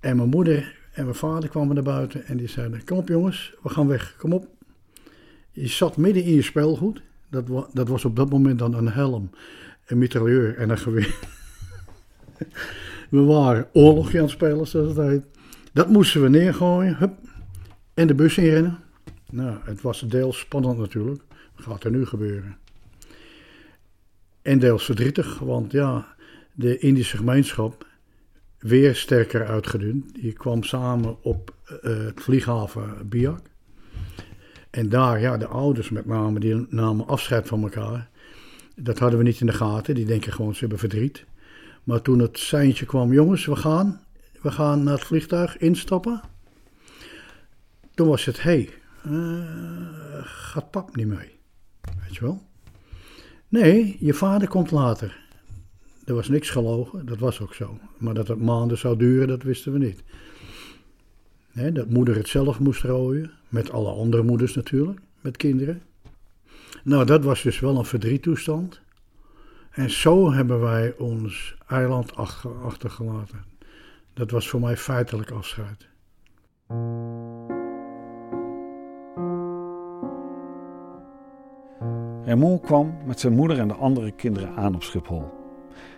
En 0.00 0.16
mijn 0.16 0.28
moeder 0.28 0.78
en 0.92 1.04
mijn 1.04 1.16
vader 1.16 1.48
kwamen 1.48 1.74
naar 1.74 1.84
buiten 1.84 2.26
en 2.26 2.36
die 2.36 2.48
zeiden: 2.48 2.84
Kom 2.84 2.98
op 2.98 3.08
jongens, 3.08 3.54
we 3.62 3.68
gaan 3.68 3.86
weg, 3.86 4.16
kom 4.18 4.32
op. 4.32 4.48
Je 5.50 5.66
zat 5.66 5.96
midden 5.96 6.24
in 6.24 6.34
je 6.34 6.42
speelgoed. 6.42 7.02
Dat, 7.28 7.68
dat 7.72 7.88
was 7.88 8.04
op 8.04 8.16
dat 8.16 8.30
moment 8.30 8.58
dan 8.58 8.74
een 8.74 8.88
helm, 8.88 9.30
een 9.86 9.98
mitrailleur 9.98 10.56
en 10.56 10.70
een 10.70 10.78
geweer. 10.78 11.18
we 13.10 13.20
waren 13.20 13.68
oorlogje 13.72 14.18
aan 14.18 14.24
het 14.24 14.32
spelen, 14.32 14.66
zoals 14.66 14.96
het. 14.96 15.24
Dat 15.72 15.88
moesten 15.88 16.22
we 16.22 16.28
neergooien, 16.28 16.96
hup, 16.96 17.12
en 17.94 18.06
de 18.06 18.14
bus 18.14 18.38
inrennen. 18.38 18.78
Nou, 19.30 19.56
het 19.64 19.80
was 19.80 20.00
deels 20.00 20.38
spannend 20.38 20.78
natuurlijk. 20.78 21.22
Wat 21.56 21.66
gaat 21.66 21.84
er 21.84 21.90
nu 21.90 22.06
gebeuren? 22.06 22.56
En 24.42 24.58
deels 24.58 24.84
verdrietig, 24.84 25.38
want 25.38 25.72
ja, 25.72 26.11
de 26.52 26.78
Indische 26.78 27.16
gemeenschap 27.16 27.86
weer 28.58 28.94
sterker 28.94 29.46
uitgedund. 29.46 30.14
Die 30.14 30.32
kwam 30.32 30.62
samen 30.62 31.22
op 31.22 31.54
uh, 31.66 31.78
het 32.04 32.20
vlieghaven 32.20 33.08
Biak. 33.08 33.40
En 34.70 34.88
daar, 34.88 35.20
ja, 35.20 35.36
de 35.36 35.46
ouders 35.46 35.90
met 35.90 36.06
name, 36.06 36.40
die 36.40 36.66
namen 36.68 37.06
afscheid 37.06 37.48
van 37.48 37.62
elkaar. 37.62 38.08
Dat 38.76 38.98
hadden 38.98 39.18
we 39.18 39.24
niet 39.24 39.40
in 39.40 39.46
de 39.46 39.52
gaten. 39.52 39.94
Die 39.94 40.06
denken 40.06 40.32
gewoon, 40.32 40.54
ze 40.54 40.60
hebben 40.60 40.78
verdriet. 40.78 41.24
Maar 41.84 42.02
toen 42.02 42.18
het 42.18 42.38
seintje 42.38 42.86
kwam, 42.86 43.12
jongens, 43.12 43.46
we 43.46 43.56
gaan. 43.56 44.00
We 44.42 44.50
gaan 44.50 44.82
naar 44.82 44.94
het 44.94 45.04
vliegtuig 45.04 45.58
instappen. 45.58 46.20
Toen 47.94 48.08
was 48.08 48.24
het, 48.24 48.42
hé, 48.42 48.50
hey, 48.50 48.68
uh, 49.06 50.22
gaat 50.24 50.70
pap 50.70 50.96
niet 50.96 51.06
mee? 51.06 51.38
Weet 52.02 52.14
je 52.14 52.20
wel? 52.20 52.42
Nee, 53.48 53.96
je 54.00 54.14
vader 54.14 54.48
komt 54.48 54.70
later. 54.70 55.21
Er 56.04 56.14
was 56.14 56.28
niks 56.28 56.50
gelogen, 56.50 57.06
dat 57.06 57.18
was 57.18 57.40
ook 57.40 57.54
zo. 57.54 57.78
Maar 57.98 58.14
dat 58.14 58.28
het 58.28 58.40
maanden 58.40 58.78
zou 58.78 58.96
duren, 58.96 59.28
dat 59.28 59.42
wisten 59.42 59.72
we 59.72 59.78
niet. 59.78 60.02
dat 61.74 61.88
moeder 61.88 62.16
het 62.16 62.28
zelf 62.28 62.60
moest 62.60 62.82
rooien, 62.82 63.30
met 63.48 63.70
alle 63.70 63.90
andere 63.90 64.22
moeders 64.22 64.54
natuurlijk, 64.54 65.00
met 65.20 65.36
kinderen. 65.36 65.82
Nou, 66.84 67.04
dat 67.04 67.24
was 67.24 67.42
dus 67.42 67.60
wel 67.60 67.78
een 67.78 67.84
verdriettoestand. 67.84 68.80
En 69.70 69.90
zo 69.90 70.32
hebben 70.32 70.60
wij 70.60 70.94
ons 70.98 71.54
eiland 71.66 72.16
achtergelaten. 72.62 73.44
Dat 74.14 74.30
was 74.30 74.48
voor 74.48 74.60
mij 74.60 74.76
feitelijk 74.76 75.30
afscheid. 75.30 75.88
Raymond 82.24 82.60
kwam 82.60 82.96
met 83.06 83.20
zijn 83.20 83.32
moeder 83.32 83.58
en 83.58 83.68
de 83.68 83.74
andere 83.74 84.10
kinderen 84.10 84.56
aan 84.56 84.74
op 84.74 84.82
Schiphol. 84.82 85.41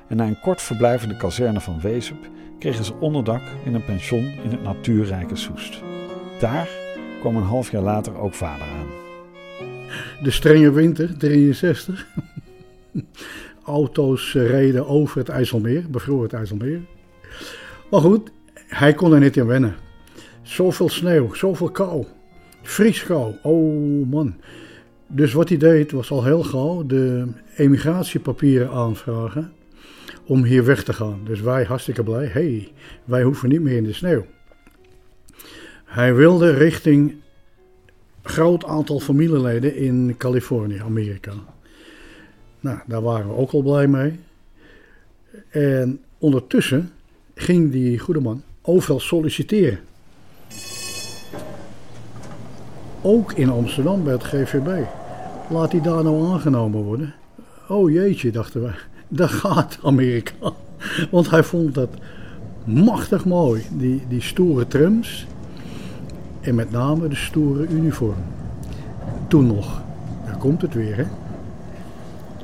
En 0.08 0.16
na 0.16 0.26
een 0.26 0.40
kort 0.40 0.62
verblijf 0.62 1.02
in 1.02 1.08
de 1.08 1.16
kazerne 1.16 1.60
van 1.60 1.80
Wezep 1.80 2.28
kregen 2.58 2.84
ze 2.84 2.94
onderdak 2.94 3.42
in 3.64 3.74
een 3.74 3.84
pension 3.84 4.24
in 4.24 4.50
het 4.50 4.62
natuurrijke 4.62 5.36
Soest. 5.36 5.82
Daar 6.40 6.68
kwam 7.20 7.36
een 7.36 7.42
half 7.42 7.70
jaar 7.70 7.82
later 7.82 8.18
ook 8.18 8.34
vader 8.34 8.66
aan. 8.66 8.86
De 10.22 10.30
strenge 10.30 10.72
winter, 10.72 11.18
63. 11.18 12.06
Auto's 13.64 14.32
reden 14.32 14.86
over 14.86 15.18
het 15.18 15.28
IJsselmeer, 15.28 15.84
bevroor 15.90 16.22
het 16.22 16.32
IJsselmeer. 16.32 16.80
Maar 17.90 18.00
goed, 18.00 18.30
hij 18.54 18.94
kon 18.94 19.12
er 19.12 19.20
niet 19.20 19.36
in 19.36 19.46
wennen. 19.46 19.74
Zoveel 20.42 20.88
sneeuw, 20.88 21.34
zoveel 21.34 21.70
kou. 21.70 22.04
Fries 22.62 23.04
kou, 23.04 23.34
oh 23.42 24.06
man. 24.10 24.34
Dus 25.06 25.32
wat 25.32 25.48
hij 25.48 25.58
deed 25.58 25.92
was 25.92 26.10
al 26.10 26.24
heel 26.24 26.42
gauw 26.42 26.86
de 26.86 27.26
emigratiepapieren 27.56 28.70
aanvragen 28.70 29.52
om 30.26 30.44
hier 30.44 30.64
weg 30.64 30.84
te 30.84 30.92
gaan. 30.92 31.20
Dus 31.24 31.40
wij 31.40 31.64
hartstikke 31.64 32.02
blij, 32.02 32.26
hey, 32.26 32.72
wij 33.04 33.22
hoeven 33.22 33.48
niet 33.48 33.60
meer 33.60 33.76
in 33.76 33.84
de 33.84 33.92
sneeuw. 33.92 34.26
Hij 35.84 36.14
wilde 36.14 36.50
richting 36.50 37.14
groot 38.22 38.64
aantal 38.64 39.00
familieleden 39.00 39.76
in 39.76 40.14
Californië, 40.18 40.78
Amerika. 40.78 41.32
Nou, 42.60 42.78
daar 42.86 43.02
waren 43.02 43.28
we 43.28 43.34
ook 43.34 43.50
al 43.50 43.62
blij 43.62 43.86
mee. 43.86 44.18
En 45.48 46.00
ondertussen 46.18 46.90
ging 47.34 47.72
die 47.72 47.98
goede 47.98 48.20
man 48.20 48.42
overal 48.62 49.00
solliciteren. 49.00 49.78
Ook 53.02 53.32
in 53.32 53.50
Amsterdam 53.50 54.04
bij 54.04 54.12
het 54.12 54.24
GVB. 54.24 54.84
Laat 55.50 55.72
hij 55.72 55.80
daar 55.80 56.04
nou 56.04 56.32
aangenomen 56.32 56.82
worden? 56.82 57.14
Oh 57.68 57.90
jeetje, 57.90 58.30
dachten 58.30 58.62
we. 58.62 58.72
Daar 59.14 59.28
gaat 59.28 59.78
Amerika. 59.82 60.52
Want 61.10 61.30
hij 61.30 61.42
vond 61.42 61.74
dat 61.74 61.88
machtig 62.64 63.24
mooi. 63.24 63.62
Die, 63.70 64.02
die 64.08 64.20
stoere 64.20 64.66
trams. 64.66 65.26
En 66.40 66.54
met 66.54 66.70
name 66.70 67.08
de 67.08 67.14
stoere 67.14 67.66
uniform. 67.66 68.24
Toen 69.28 69.46
nog. 69.46 69.82
Daar 70.24 70.36
komt 70.36 70.62
het 70.62 70.74
weer, 70.74 70.96
hè. 70.96 71.04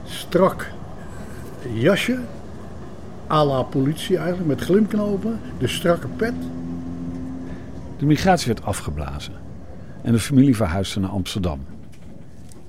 Strak 0.04 0.70
jasje. 1.74 2.18
à 3.30 3.44
la 3.44 3.62
politie 3.62 4.16
eigenlijk, 4.16 4.48
met 4.48 4.60
glimknopen. 4.60 5.40
De 5.58 5.68
strakke 5.68 6.08
pet. 6.08 6.34
De 7.98 8.06
migratie 8.06 8.46
werd 8.46 8.64
afgeblazen. 8.64 9.34
En 10.02 10.12
de 10.12 10.18
familie 10.18 10.56
verhuisde 10.56 11.00
naar 11.00 11.10
Amsterdam. 11.10 11.60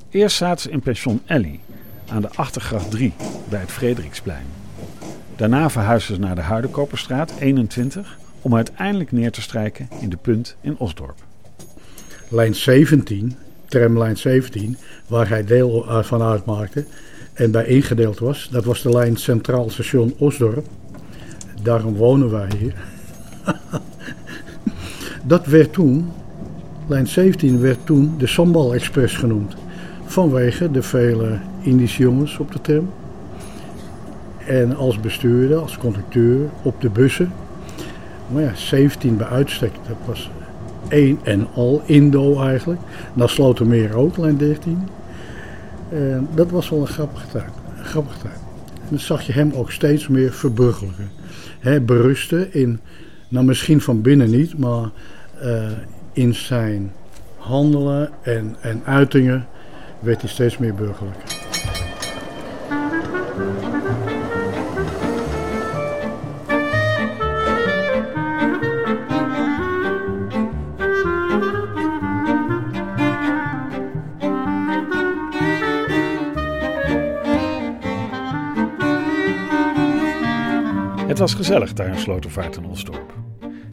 Eerst 0.09 0.37
zaten 0.37 0.61
ze 0.61 0.69
in 0.69 0.79
pension 0.79 1.21
Ellie 1.25 1.59
aan 2.11 2.21
de 2.21 2.29
Achtergracht 2.35 2.91
3 2.91 3.13
bij 3.49 3.59
het 3.59 3.71
Frederiksplein. 3.71 4.45
Daarna 5.35 5.69
verhuisden 5.69 6.15
ze 6.15 6.21
naar 6.21 6.35
de 6.35 6.41
Huidenkoperstraat 6.41 7.33
21 7.39 8.17
om 8.41 8.55
uiteindelijk 8.55 9.11
neer 9.11 9.31
te 9.31 9.41
strijken 9.41 9.89
in 9.99 10.09
de 10.09 10.17
punt 10.17 10.55
in 10.61 10.77
Osdorp. 10.77 11.23
Lijn 12.27 12.55
17, 12.55 13.35
tramlijn 13.65 14.17
17, 14.17 14.77
waar 15.07 15.29
hij 15.29 15.43
deel 15.43 15.87
eh, 15.87 16.03
van 16.03 16.21
uitmaakte 16.21 16.85
en 17.33 17.51
bij 17.51 17.65
ingedeeld 17.65 18.19
was, 18.19 18.49
dat 18.51 18.65
was 18.65 18.81
de 18.81 18.89
lijn 18.89 19.17
Centraal 19.17 19.69
Station 19.69 20.13
Osdorp. 20.17 20.65
Daarom 21.61 21.95
wonen 21.95 22.31
wij 22.31 22.49
hier. 22.57 22.73
dat 25.23 25.45
werd 25.45 25.73
toen, 25.73 26.11
lijn 26.87 27.07
17 27.07 27.59
werd 27.59 27.85
toen 27.85 28.15
de 28.17 28.27
Sambal 28.27 28.73
Express 28.73 29.15
genoemd. 29.15 29.55
Vanwege 30.05 30.71
de 30.71 30.81
vele 30.81 31.39
Indische 31.61 32.01
jongens 32.01 32.37
op 32.37 32.51
de 32.51 32.61
tram. 32.61 32.89
En 34.47 34.75
als 34.75 34.99
bestuurder, 34.99 35.57
als 35.57 35.77
conducteur 35.77 36.49
op 36.61 36.81
de 36.81 36.89
bussen. 36.89 37.31
Maar 38.27 38.41
ja, 38.41 38.55
17 38.55 39.17
bij 39.17 39.27
uitstek, 39.27 39.71
dat 39.87 39.97
was 40.05 40.31
één 40.87 41.19
en 41.23 41.47
al 41.53 41.81
Indo 41.85 42.41
eigenlijk. 42.41 42.79
Naar 43.13 43.29
Slotermeer 43.29 43.95
ook, 43.95 44.17
lijn 44.17 44.37
13. 44.37 44.87
En 45.89 46.27
dat 46.35 46.49
was 46.51 46.69
wel 46.69 46.79
een 46.79 46.87
grappige 46.87 47.27
tijd. 47.27 47.49
Een 47.77 47.85
grappige 47.85 48.19
tijd. 48.19 48.39
En 48.73 48.87
dan 48.89 48.99
zag 48.99 49.21
je 49.21 49.31
hem 49.31 49.51
ook 49.53 49.71
steeds 49.71 50.07
meer 50.07 50.33
verburgerlijken. 50.33 51.09
He, 51.59 51.81
berusten 51.81 52.53
in, 52.53 52.79
nou 53.27 53.45
misschien 53.45 53.81
van 53.81 54.01
binnen 54.01 54.29
niet, 54.29 54.57
maar 54.57 54.89
uh, 55.43 55.63
in 56.13 56.35
zijn 56.35 56.91
handelen 57.37 58.09
en, 58.21 58.55
en 58.61 58.81
uitingen 58.85 59.45
werd 59.99 60.21
hij 60.21 60.29
steeds 60.29 60.57
meer 60.57 60.75
burgerlijk. 60.75 61.40
Was 81.21 81.33
gezellig 81.33 81.73
daar 81.73 81.87
in 81.87 81.99
Slotervaart 81.99 82.57
en 82.57 82.65
Osdorp. 82.65 83.13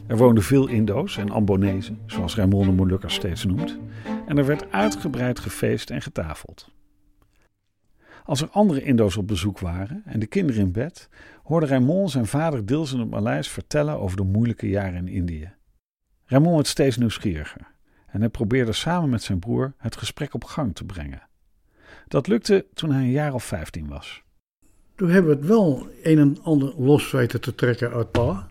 Er 0.07 0.17
woonden 0.17 0.43
veel 0.43 0.67
Indo's 0.67 1.17
en 1.17 1.29
Ambonezen, 1.29 1.99
zoals 2.05 2.35
Raymond 2.35 2.65
de 2.65 2.71
Molukkers 2.71 3.13
steeds 3.13 3.45
noemt, 3.45 3.77
en 4.27 4.37
er 4.37 4.45
werd 4.45 4.71
uitgebreid 4.71 5.39
gefeest 5.39 5.89
en 5.89 6.01
getafeld. 6.01 6.69
Als 8.23 8.41
er 8.41 8.49
andere 8.49 8.81
Indo's 8.81 9.17
op 9.17 9.27
bezoek 9.27 9.59
waren 9.59 10.01
en 10.05 10.19
de 10.19 10.25
kinderen 10.25 10.61
in 10.61 10.71
bed, 10.71 11.09
hoorde 11.43 11.65
Raymond 11.65 12.11
zijn 12.11 12.25
vader 12.25 12.65
deels 12.65 12.93
in 12.93 12.99
het 12.99 13.09
Maleis 13.09 13.49
vertellen 13.49 13.99
over 13.99 14.17
de 14.17 14.23
moeilijke 14.23 14.69
jaren 14.69 15.07
in 15.07 15.07
Indië. 15.07 15.51
Raymond 16.25 16.55
werd 16.55 16.67
steeds 16.67 16.97
nieuwsgieriger 16.97 17.67
en 18.07 18.19
hij 18.19 18.29
probeerde 18.29 18.73
samen 18.73 19.09
met 19.09 19.23
zijn 19.23 19.39
broer 19.39 19.73
het 19.77 19.95
gesprek 19.95 20.33
op 20.33 20.43
gang 20.43 20.75
te 20.75 20.83
brengen. 20.83 21.27
Dat 22.07 22.27
lukte 22.27 22.65
toen 22.73 22.91
hij 22.91 23.01
een 23.01 23.11
jaar 23.11 23.33
of 23.33 23.43
vijftien 23.43 23.87
was. 23.87 24.23
Toen 24.99 25.09
hebben 25.09 25.31
we 25.31 25.37
het 25.37 25.47
wel 25.47 25.87
een 26.03 26.17
en 26.17 26.37
ander 26.43 26.73
los 26.77 27.11
weten 27.11 27.41
te 27.41 27.55
trekken 27.55 27.91
uit 27.91 28.11
pa. 28.11 28.47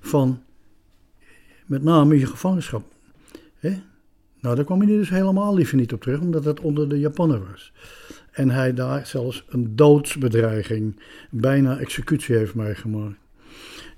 Van 0.00 0.42
met 1.66 1.82
name 1.82 2.18
je 2.18 2.26
gevangenschap. 2.26 2.82
Nou, 4.40 4.56
daar 4.56 4.64
kwam 4.64 4.78
hij 4.80 4.86
dus 4.86 5.08
helemaal 5.08 5.54
liever 5.54 5.76
niet 5.76 5.92
op 5.92 6.00
terug, 6.00 6.20
omdat 6.20 6.44
het 6.44 6.60
onder 6.60 6.88
de 6.88 6.98
Japaner 6.98 7.48
was. 7.50 7.72
En 8.30 8.50
hij 8.50 8.74
daar 8.74 9.06
zelfs 9.06 9.44
een 9.48 9.76
doodsbedreiging, 9.76 11.00
bijna 11.30 11.78
executie 11.78 12.36
heeft 12.36 12.54
meegemaakt. 12.54 13.18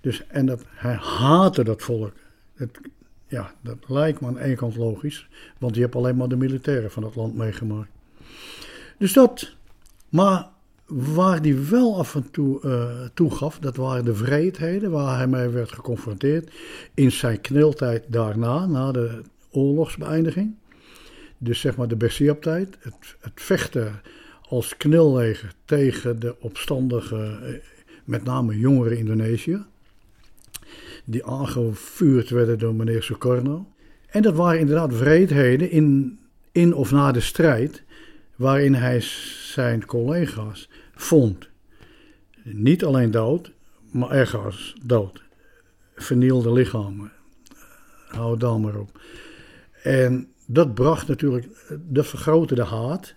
Dus, 0.00 0.26
en 0.26 0.46
dat, 0.46 0.64
hij 0.68 0.94
haatte 0.94 1.64
dat 1.64 1.82
volk. 1.82 2.12
Het, 2.54 2.80
ja, 3.26 3.54
dat 3.60 3.78
lijkt 3.86 4.20
me 4.20 4.26
aan 4.26 4.38
één 4.38 4.56
kant 4.56 4.76
logisch, 4.76 5.28
want 5.58 5.74
je 5.74 5.80
hebt 5.80 5.94
alleen 5.94 6.16
maar 6.16 6.28
de 6.28 6.36
militairen 6.36 6.90
van 6.90 7.02
het 7.02 7.14
land 7.14 7.34
meegemaakt. 7.34 7.90
Dus 8.98 9.12
dat, 9.12 9.54
maar 10.08 10.51
waar 10.94 11.40
hij 11.40 11.68
wel 11.68 11.98
af 11.98 12.14
en 12.14 12.30
toe 12.30 12.60
uh, 12.64 13.06
toegaf, 13.14 13.58
dat 13.58 13.76
waren 13.76 14.04
de 14.04 14.14
vreedheden 14.14 14.90
waar 14.90 15.16
hij 15.16 15.26
mee 15.26 15.48
werd 15.48 15.72
geconfronteerd 15.72 16.52
in 16.94 17.12
zijn 17.12 17.40
kneltijd 17.40 18.04
daarna, 18.08 18.66
na 18.66 18.92
de 18.92 19.22
oorlogsbeëindiging. 19.50 20.54
Dus 21.38 21.60
zeg 21.60 21.76
maar 21.76 21.88
de 21.88 21.96
Bersiap-tijd, 21.96 22.76
het, 22.80 23.16
het, 23.20 23.32
vechten 23.34 24.00
als 24.48 24.76
knelleger 24.76 25.52
tegen 25.64 26.20
de 26.20 26.36
opstandige, 26.40 27.38
eh, 27.42 27.54
met 28.04 28.24
name 28.24 28.58
jongere 28.58 28.98
Indonesië, 28.98 29.64
die 31.04 31.26
aangevuurd 31.26 32.30
werden 32.30 32.58
door 32.58 32.74
meneer 32.74 33.02
Sukarno. 33.02 33.66
En 34.06 34.22
dat 34.22 34.34
waren 34.34 34.60
inderdaad 34.60 34.94
vreedheden 34.94 35.70
in, 35.70 36.18
in 36.52 36.74
of 36.74 36.90
na 36.90 37.12
de 37.12 37.20
strijd, 37.20 37.82
waarin 38.36 38.74
hij 38.74 39.00
zijn 39.52 39.86
collega's 39.86 40.68
vond. 40.94 41.48
Niet 42.42 42.84
alleen 42.84 43.10
dood, 43.10 43.52
maar 43.90 44.10
ergens 44.10 44.76
dood. 44.82 45.22
Vernielde 45.94 46.52
lichamen. 46.52 47.12
Hou 48.08 48.30
het 48.30 48.40
dan 48.40 48.60
maar 48.60 48.76
op. 48.76 49.00
En 49.82 50.28
dat 50.46 50.74
bracht 50.74 51.08
natuurlijk, 51.08 51.46
de 51.88 52.02
vergrote 52.02 52.54
de 52.54 52.64
haat, 52.64 53.14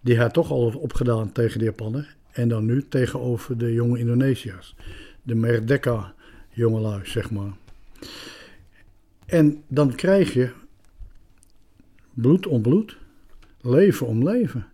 die 0.00 0.16
hij 0.16 0.28
toch 0.28 0.50
al 0.50 0.64
had 0.64 0.80
opgedaan 0.80 1.32
tegen 1.32 1.58
de 1.58 1.64
Japaner. 1.64 2.16
En 2.32 2.48
dan 2.48 2.64
nu 2.64 2.88
tegenover 2.88 3.58
de 3.58 3.72
jonge 3.72 3.98
Indonesiërs. 3.98 4.74
De 5.22 5.34
Merdeka 5.34 6.14
jongelui, 6.50 7.06
zeg 7.06 7.30
maar. 7.30 7.52
En 9.26 9.62
dan 9.68 9.94
krijg 9.94 10.32
je 10.32 10.50
bloed 12.14 12.46
om 12.46 12.62
bloed, 12.62 12.98
leven 13.60 14.06
om 14.06 14.28
leven. 14.28 14.66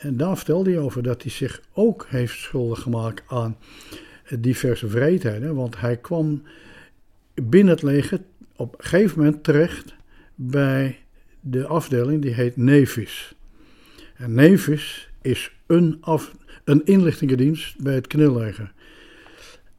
En 0.00 0.16
daar 0.16 0.36
vertelde 0.36 0.70
hij 0.70 0.78
over 0.78 1.02
dat 1.02 1.22
hij 1.22 1.30
zich 1.30 1.60
ook 1.72 2.06
heeft 2.08 2.38
schuldig 2.38 2.80
gemaakt 2.80 3.22
aan 3.26 3.56
diverse 4.38 4.88
vreedheden. 4.88 5.54
Want 5.54 5.80
hij 5.80 5.96
kwam 5.96 6.42
binnen 7.34 7.74
het 7.74 7.82
leger 7.82 8.20
op 8.56 8.74
een 8.78 8.84
gegeven 8.84 9.18
moment 9.18 9.44
terecht 9.44 9.94
bij 10.34 10.98
de 11.40 11.66
afdeling 11.66 12.22
die 12.22 12.32
heet 12.32 12.56
Nevis. 12.56 13.34
En 14.16 14.34
Nevis 14.34 15.10
is 15.22 15.52
een, 15.66 15.98
af, 16.00 16.36
inlichtingendienst 16.84 17.78
bij 17.82 17.94
het 17.94 18.06
knilleger. 18.06 18.72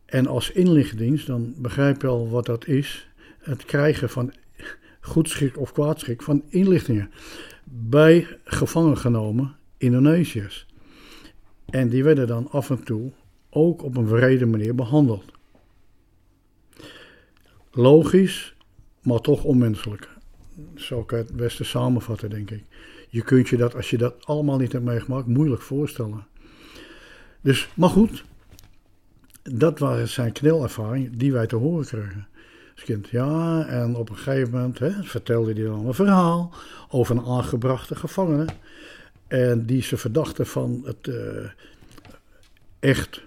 En 0.06 0.28
als 0.28 0.52
inlichtingendienst, 0.52 1.28
dan 1.28 1.54
begrijp 1.58 2.02
je 2.02 2.08
al 2.08 2.30
wat 2.30 2.46
dat 2.46 2.68
is. 2.68 3.10
Het 3.40 3.66
krijgen 3.66 4.10
van 4.10 4.34
goedschik 5.00 5.58
of 5.58 5.72
kwaadschik 5.72 6.22
van 6.22 6.44
inlichtingen. 6.50 7.12
Bij 7.64 8.28
gevangen 8.44 8.98
genomen 8.98 9.56
Indonesiërs. 9.82 10.66
En 11.70 11.90
die 11.90 12.04
werden 12.04 12.28
dan 12.28 12.50
af 12.52 12.70
en 12.70 12.84
toe 12.84 13.12
ook 13.50 13.84
op 13.84 13.98
een 13.98 14.08
vrede 14.08 14.46
manier 14.46 14.76
behandeld. 14.76 15.32
Logisch, 17.72 18.56
maar 19.02 19.20
toch 19.20 19.44
onmenselijk. 19.44 20.10
Zo 20.76 21.04
kan 21.04 21.20
ik 21.20 21.28
het 21.28 21.36
beste 21.36 21.64
samenvatten, 21.64 22.30
denk 22.30 22.52
ik. 22.52 22.64
Je 23.10 23.22
kunt 23.22 23.50
je 23.50 23.58
dat, 23.58 23.76
als 23.76 23.90
je 23.90 23.98
dat 23.98 24.26
allemaal 24.26 24.58
niet 24.58 24.72
hebt 24.72 24.84
meegemaakt, 24.84 25.28
moeilijk 25.28 25.62
voorstellen. 25.62 26.26
Dus, 27.42 27.70
maar 27.74 27.90
goed, 27.90 28.24
dat 29.44 29.80
waren 29.80 30.08
zijn 30.08 30.32
knelervaringen 30.32 31.18
die 31.18 31.32
wij 31.32 31.48
te 31.48 31.56
horen 31.56 31.86
kregen. 31.86 32.28
als 32.74 32.84
kind. 32.84 33.10
Ja, 33.10 33.66
en 33.66 33.96
op 33.96 34.10
een 34.10 34.18
gegeven 34.18 34.52
moment 34.52 34.80
hè, 34.80 35.04
vertelde 35.04 35.54
hij 35.54 35.64
dan 35.64 35.88
een 35.88 35.94
verhaal 35.94 36.54
over 36.90 37.18
een 37.18 37.26
aangebrachte 37.26 37.96
gevangene. 37.96 38.46
En 39.32 39.66
die 39.66 39.82
ze 39.82 39.98
verdachten 39.98 40.48
van 40.48 40.82
het 40.86 41.08
uh, 41.08 41.50
echt 42.80 43.24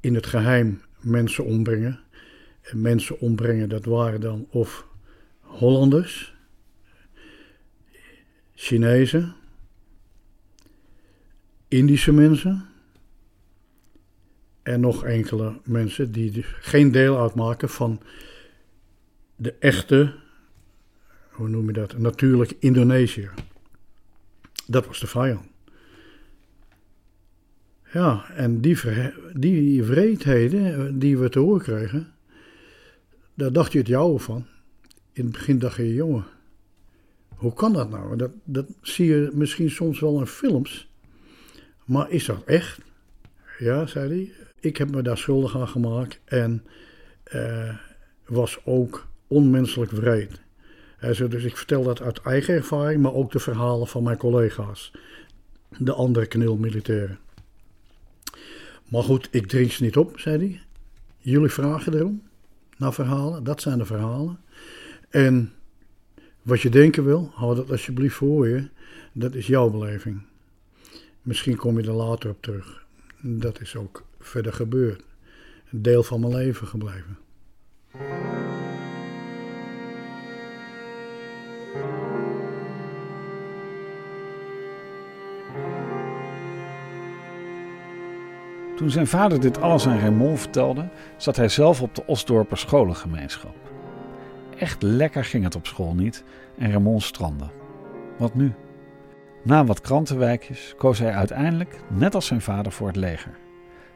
in 0.00 0.14
het 0.14 0.26
geheim 0.26 0.82
mensen 1.00 1.44
ombrengen. 1.44 2.00
En 2.62 2.80
mensen 2.80 3.20
ombrengen, 3.20 3.68
dat 3.68 3.84
waren 3.84 4.20
dan 4.20 4.46
of 4.50 4.86
Hollanders, 5.40 6.34
Chinezen, 8.54 9.34
Indische 11.68 12.12
mensen 12.12 12.68
en 14.62 14.80
nog 14.80 15.04
enkele 15.04 15.60
mensen 15.64 16.12
die 16.12 16.42
geen 16.42 16.92
deel 16.92 17.20
uitmaken 17.20 17.68
van 17.68 18.02
de 19.36 19.52
echte, 19.52 20.14
hoe 21.30 21.48
noem 21.48 21.66
je 21.66 21.72
dat, 21.72 21.98
natuurlijk 21.98 22.54
Indonesië. 22.58 23.30
Dat 24.70 24.86
was 24.86 25.00
de 25.00 25.06
vijand. 25.06 25.46
Ja, 27.92 28.30
en 28.30 28.60
die, 28.60 28.78
die 29.34 29.84
vreedheden 29.84 30.74
eh, 30.74 30.92
die 30.94 31.18
we 31.18 31.28
te 31.28 31.38
horen 31.38 31.62
kregen, 31.62 32.12
daar 33.34 33.52
dacht 33.52 33.72
je 33.72 33.78
het 33.78 33.86
jouwe 33.86 34.18
van. 34.18 34.46
In 35.12 35.22
het 35.22 35.32
begin 35.32 35.58
dacht 35.58 35.76
je, 35.76 35.94
jongen, 35.94 36.24
hoe 37.28 37.52
kan 37.52 37.72
dat 37.72 37.90
nou? 37.90 38.16
Dat, 38.16 38.30
dat 38.44 38.66
zie 38.82 39.06
je 39.06 39.30
misschien 39.32 39.70
soms 39.70 40.00
wel 40.00 40.18
in 40.20 40.26
films, 40.26 40.88
maar 41.84 42.10
is 42.10 42.24
dat 42.24 42.44
echt? 42.44 42.80
Ja, 43.58 43.86
zei 43.86 44.08
hij. 44.08 44.32
Ik 44.60 44.76
heb 44.76 44.90
me 44.90 45.02
daar 45.02 45.18
schuldig 45.18 45.56
aan 45.56 45.68
gemaakt 45.68 46.20
en 46.24 46.64
uh, 47.34 47.76
was 48.26 48.58
ook 48.64 49.06
onmenselijk 49.26 49.90
wreed. 49.90 50.40
Dus 51.00 51.44
ik 51.44 51.56
vertel 51.56 51.82
dat 51.82 52.02
uit 52.02 52.20
eigen 52.20 52.54
ervaring, 52.54 53.02
maar 53.02 53.14
ook 53.14 53.32
de 53.32 53.38
verhalen 53.38 53.86
van 53.86 54.02
mijn 54.02 54.16
collega's. 54.16 54.92
De 55.78 55.92
andere 55.92 56.26
knilmilitairen. 56.26 57.18
Maar 58.88 59.02
goed, 59.02 59.28
ik 59.30 59.46
drink 59.46 59.70
ze 59.70 59.82
niet 59.82 59.96
op, 59.96 60.18
zei 60.18 60.38
hij. 60.38 60.60
Jullie 61.18 61.50
vragen 61.50 61.94
erom 61.94 62.22
naar 62.76 62.92
verhalen, 62.92 63.44
dat 63.44 63.60
zijn 63.60 63.78
de 63.78 63.84
verhalen. 63.84 64.40
En 65.08 65.52
wat 66.42 66.60
je 66.60 66.68
denken 66.70 67.04
wil, 67.04 67.30
hou 67.34 67.54
dat 67.54 67.70
alsjeblieft 67.70 68.14
voor 68.14 68.48
je. 68.48 68.68
Dat 69.12 69.34
is 69.34 69.46
jouw 69.46 69.70
beleving. 69.70 70.22
Misschien 71.22 71.56
kom 71.56 71.80
je 71.80 71.86
er 71.86 71.94
later 71.94 72.30
op 72.30 72.42
terug. 72.42 72.86
Dat 73.20 73.60
is 73.60 73.76
ook 73.76 74.06
verder 74.18 74.52
gebeurd. 74.52 75.02
Een 75.70 75.82
deel 75.82 76.02
van 76.02 76.20
mijn 76.20 76.34
leven 76.34 76.66
gebleven. 76.66 77.18
Toen 88.78 88.90
zijn 88.90 89.06
vader 89.06 89.40
dit 89.40 89.60
alles 89.60 89.86
aan 89.86 89.98
Raymond 89.98 90.40
vertelde, 90.40 90.88
zat 91.16 91.36
hij 91.36 91.48
zelf 91.48 91.82
op 91.82 91.94
de 91.94 92.06
Osdorper 92.06 92.58
scholengemeenschap. 92.58 93.54
Echt 94.58 94.82
lekker 94.82 95.24
ging 95.24 95.44
het 95.44 95.54
op 95.54 95.66
school 95.66 95.94
niet 95.94 96.24
en 96.58 96.70
Raymond 96.70 97.02
strandde. 97.02 97.44
Wat 98.18 98.34
nu? 98.34 98.52
Na 99.42 99.64
wat 99.64 99.80
krantenwijkjes 99.80 100.74
koos 100.76 100.98
hij 100.98 101.12
uiteindelijk, 101.12 101.80
net 101.88 102.14
als 102.14 102.26
zijn 102.26 102.40
vader, 102.40 102.72
voor 102.72 102.86
het 102.86 102.96
leger. 102.96 103.38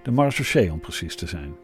De 0.03 0.11
marechaussee 0.11 0.73
om 0.73 0.81
precies 0.81 1.17
te 1.17 1.27
zijn. 1.27 1.55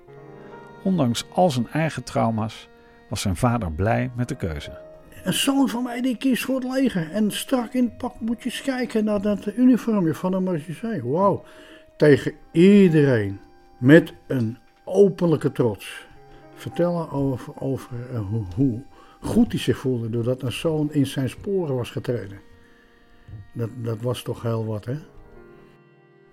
Ondanks 0.85 1.24
al 1.33 1.50
zijn 1.50 1.68
eigen 1.68 2.04
trauma's 2.04 2.68
was 3.09 3.20
zijn 3.20 3.37
vader 3.37 3.72
blij 3.72 4.11
met 4.16 4.28
de 4.28 4.37
keuze. 4.37 4.78
Een 5.24 5.33
zoon 5.33 5.68
van 5.68 5.83
mij 5.83 6.00
die 6.00 6.16
kiest 6.16 6.44
voor 6.44 6.54
het 6.54 6.72
leger. 6.72 7.11
En 7.11 7.31
strak 7.31 7.72
in 7.72 7.85
het 7.85 7.96
pak 7.96 8.20
moet 8.20 8.42
je 8.42 8.44
eens 8.44 8.62
kijken 8.62 9.04
naar 9.04 9.22
dat 9.22 9.57
uniformje 9.57 10.14
van 10.14 10.31
de 10.31 10.40
marechaussee. 10.40 11.02
Wauw 11.02 11.44
tegen 11.98 12.32
iedereen 12.52 13.40
met 13.78 14.12
een 14.26 14.58
openlijke 14.84 15.52
trots 15.52 16.06
vertellen 16.54 17.11
over, 17.11 17.52
over 17.61 18.16
hoe, 18.16 18.44
hoe, 18.54 18.82
goed 19.20 19.52
hij 19.52 19.61
zich 19.61 19.78
voelde 19.78 20.11
doordat 20.11 20.42
een 20.42 20.52
zoon 20.52 20.92
in 20.92 21.06
zijn 21.06 21.28
sporen 21.28 21.74
was 21.74 21.90
getreden. 21.90 22.40
Dat, 23.52 23.70
dat 23.76 24.00
was 24.00 24.22
toch 24.22 24.42
heel 24.42 24.66
wat, 24.66 24.84
hè? 24.84 24.96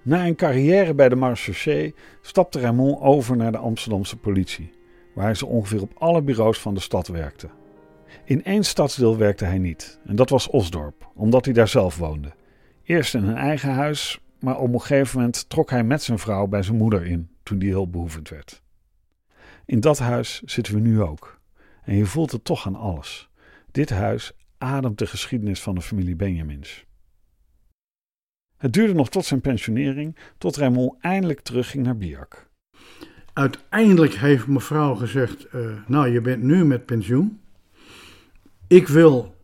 Na 0.01 0.27
een 0.27 0.35
carrière 0.35 0.93
bij 0.93 1.09
de 1.09 1.15
marechaussee 1.15 1.95
stapte 2.21 2.59
Raymond 2.59 3.01
over 3.01 3.35
naar 3.35 3.51
de 3.51 3.57
Amsterdamse 3.57 4.17
politie, 4.17 4.71
waar 5.13 5.25
hij 5.25 5.33
zo 5.33 5.45
ongeveer 5.45 5.81
op 5.81 5.91
alle 5.97 6.21
bureaus 6.21 6.59
van 6.59 6.73
de 6.73 6.79
stad 6.79 7.07
werkte. 7.07 7.49
In 8.23 8.43
één 8.43 8.63
stadsdeel 8.63 9.17
werkte 9.17 9.45
hij 9.45 9.57
niet, 9.57 9.99
en 10.05 10.15
dat 10.15 10.29
was 10.29 10.47
Osdorp, 10.47 11.09
omdat 11.15 11.45
hij 11.45 11.53
daar 11.53 11.67
zelf 11.67 11.97
woonde. 11.97 12.31
Eerst 12.83 13.13
in 13.13 13.23
een 13.23 13.35
eigen 13.35 13.73
huis, 13.73 14.19
maar 14.39 14.57
op 14.59 14.73
een 14.73 14.81
gegeven 14.81 15.17
moment 15.17 15.49
trok 15.49 15.69
hij 15.69 15.83
met 15.83 16.03
zijn 16.03 16.19
vrouw 16.19 16.47
bij 16.47 16.63
zijn 16.63 16.77
moeder 16.77 17.05
in 17.05 17.29
toen 17.43 17.59
die 17.59 17.71
hulpbehoevend 17.71 18.29
werd. 18.29 18.63
In 19.65 19.79
dat 19.79 19.99
huis 19.99 20.41
zitten 20.41 20.73
we 20.73 20.79
nu 20.79 21.01
ook. 21.01 21.39
En 21.83 21.95
je 21.95 22.05
voelt 22.05 22.31
het 22.31 22.43
toch 22.43 22.67
aan 22.67 22.75
alles. 22.75 23.29
Dit 23.71 23.89
huis 23.89 24.31
ademt 24.57 24.97
de 24.97 25.07
geschiedenis 25.07 25.61
van 25.61 25.75
de 25.75 25.81
familie 25.81 26.15
Benjamins. 26.15 26.85
Het 28.57 28.73
duurde 28.73 28.93
nog 28.93 29.09
tot 29.09 29.25
zijn 29.25 29.41
pensionering, 29.41 30.17
tot 30.37 30.55
Raymond 30.55 31.01
eindelijk 31.01 31.39
terugging 31.41 31.83
naar 31.83 31.97
Biak. 31.97 32.49
Uiteindelijk 33.33 34.13
heeft 34.13 34.47
mevrouw 34.47 34.95
gezegd: 34.95 35.47
uh, 35.53 35.87
Nou, 35.87 36.09
je 36.09 36.21
bent 36.21 36.43
nu 36.43 36.65
met 36.65 36.85
pensioen. 36.85 37.39
Ik 38.67 38.87
wil 38.87 39.35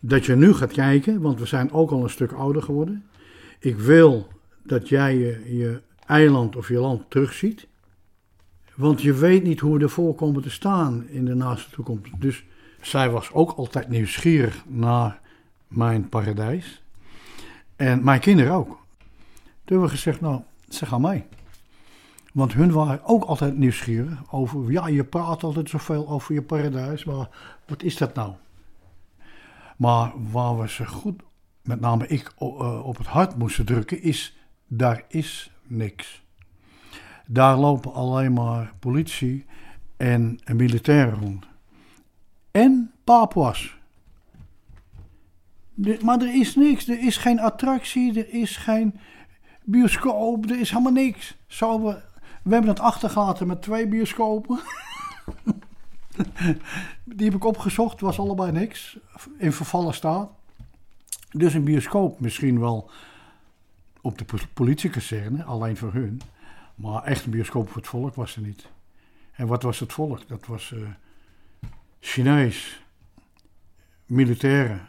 dat 0.00 0.26
je 0.26 0.36
nu 0.36 0.52
gaat 0.52 0.72
kijken, 0.72 1.20
want 1.20 1.38
we 1.38 1.46
zijn 1.46 1.72
ook 1.72 1.90
al 1.90 2.02
een 2.02 2.10
stuk 2.10 2.32
ouder 2.32 2.62
geworden. 2.62 3.08
Ik 3.58 3.78
wil 3.78 4.28
dat 4.62 4.88
jij 4.88 5.16
je, 5.16 5.80
eiland 6.06 6.56
of 6.56 6.68
je 6.68 6.78
land 6.78 7.10
terugziet. 7.10 7.66
Want 8.74 9.02
je 9.02 9.14
weet 9.14 9.42
niet 9.42 9.60
hoe 9.60 9.76
we 9.76 9.82
ervoor 9.82 10.14
komen 10.14 10.42
te 10.42 10.50
staan 10.50 11.08
in 11.08 11.24
de 11.24 11.34
naaste 11.34 11.70
toekomst. 11.70 12.20
Dus 12.20 12.44
zij 12.80 13.10
was 13.10 13.32
ook 13.32 13.50
altijd 13.50 13.88
nieuwsgierig 13.88 14.64
naar 14.66 15.20
mijn 15.68 16.08
paradijs. 16.08 16.82
En 17.76 18.04
mijn 18.04 18.20
kinderen 18.20 18.52
ook. 18.52 18.68
Toen 18.68 18.76
hebben 19.64 19.86
we 19.86 19.94
gezegd, 19.94 20.20
nou, 20.20 20.40
ze 20.68 20.86
gaan 20.86 21.00
mee. 21.00 21.24
Want 22.32 22.52
hun 22.52 22.72
waren 22.72 23.04
ook 23.04 23.24
altijd 23.24 23.56
nieuwsgierig 23.56 24.32
over, 24.32 24.72
ja, 24.72 24.86
je 24.86 25.04
praat 25.04 25.42
altijd 25.42 25.68
zoveel 25.68 26.08
over 26.08 26.34
je 26.34 26.42
paradijs, 26.42 27.04
maar 27.04 27.28
wat 27.66 27.82
is 27.82 27.96
dat 27.96 28.14
nou? 28.14 28.32
Maar 29.76 30.12
waar 30.30 30.58
we 30.58 30.68
ze 30.68 30.86
goed 30.86 31.22
met 31.68 31.80
name 31.80 32.06
ik 32.06 32.32
eh, 32.38 32.86
op 32.86 32.96
het 32.96 33.06
hart 33.06 33.38
moesten 33.38 33.66
drukken, 33.66 34.02
is 34.02 34.36
daar 34.66 35.04
is 35.08 35.50
niks. 35.66 36.22
Daar 37.26 37.56
lopen 37.56 37.92
alleen 37.92 38.32
maar 38.32 38.74
politie 38.78 39.46
en 39.96 40.38
militairen 40.52 41.20
rond. 41.20 41.46
En 42.50 42.92
Papuas. 43.04 43.76
maar 46.02 46.20
er 46.20 46.34
is 46.34 46.54
niks. 46.56 46.88
Er 46.88 47.00
is 47.00 47.16
geen 47.16 47.40
attractie, 47.40 48.18
er 48.18 48.28
is 48.32 48.56
geen 48.56 48.98
bioscoop, 49.64 50.50
er 50.50 50.60
is 50.60 50.70
helemaal 50.70 50.92
niks. 50.92 51.36
Zo, 51.46 51.82
we, 51.82 52.02
we 52.42 52.52
hebben 52.52 52.70
het 52.70 52.80
achtergelaten 52.80 53.46
met 53.46 53.62
twee 53.62 53.88
bioscopen. 53.88 54.60
Die 57.04 57.26
heb 57.26 57.34
ik 57.34 57.44
opgezocht, 57.44 58.00
was 58.00 58.18
allebei 58.18 58.52
niks. 58.52 58.98
In 59.38 59.52
vervallen 59.52 59.94
staat. 59.94 60.37
Dus 61.30 61.54
een 61.54 61.64
bioscoop 61.64 62.20
misschien 62.20 62.60
wel 62.60 62.90
op 64.00 64.18
de 64.18 64.24
politiekazerne, 64.54 65.44
alleen 65.44 65.76
voor 65.76 65.92
hun. 65.92 66.20
Maar 66.74 67.02
echt 67.02 67.24
een 67.24 67.30
bioscoop 67.30 67.68
voor 67.68 67.76
het 67.76 67.86
volk 67.86 68.14
was 68.14 68.36
er 68.36 68.42
niet. 68.42 68.68
En 69.32 69.46
wat 69.46 69.62
was 69.62 69.80
het 69.80 69.92
volk? 69.92 70.28
Dat 70.28 70.46
was 70.46 70.70
uh, 70.70 70.88
Chinees, 72.00 72.82
militairen 74.06 74.88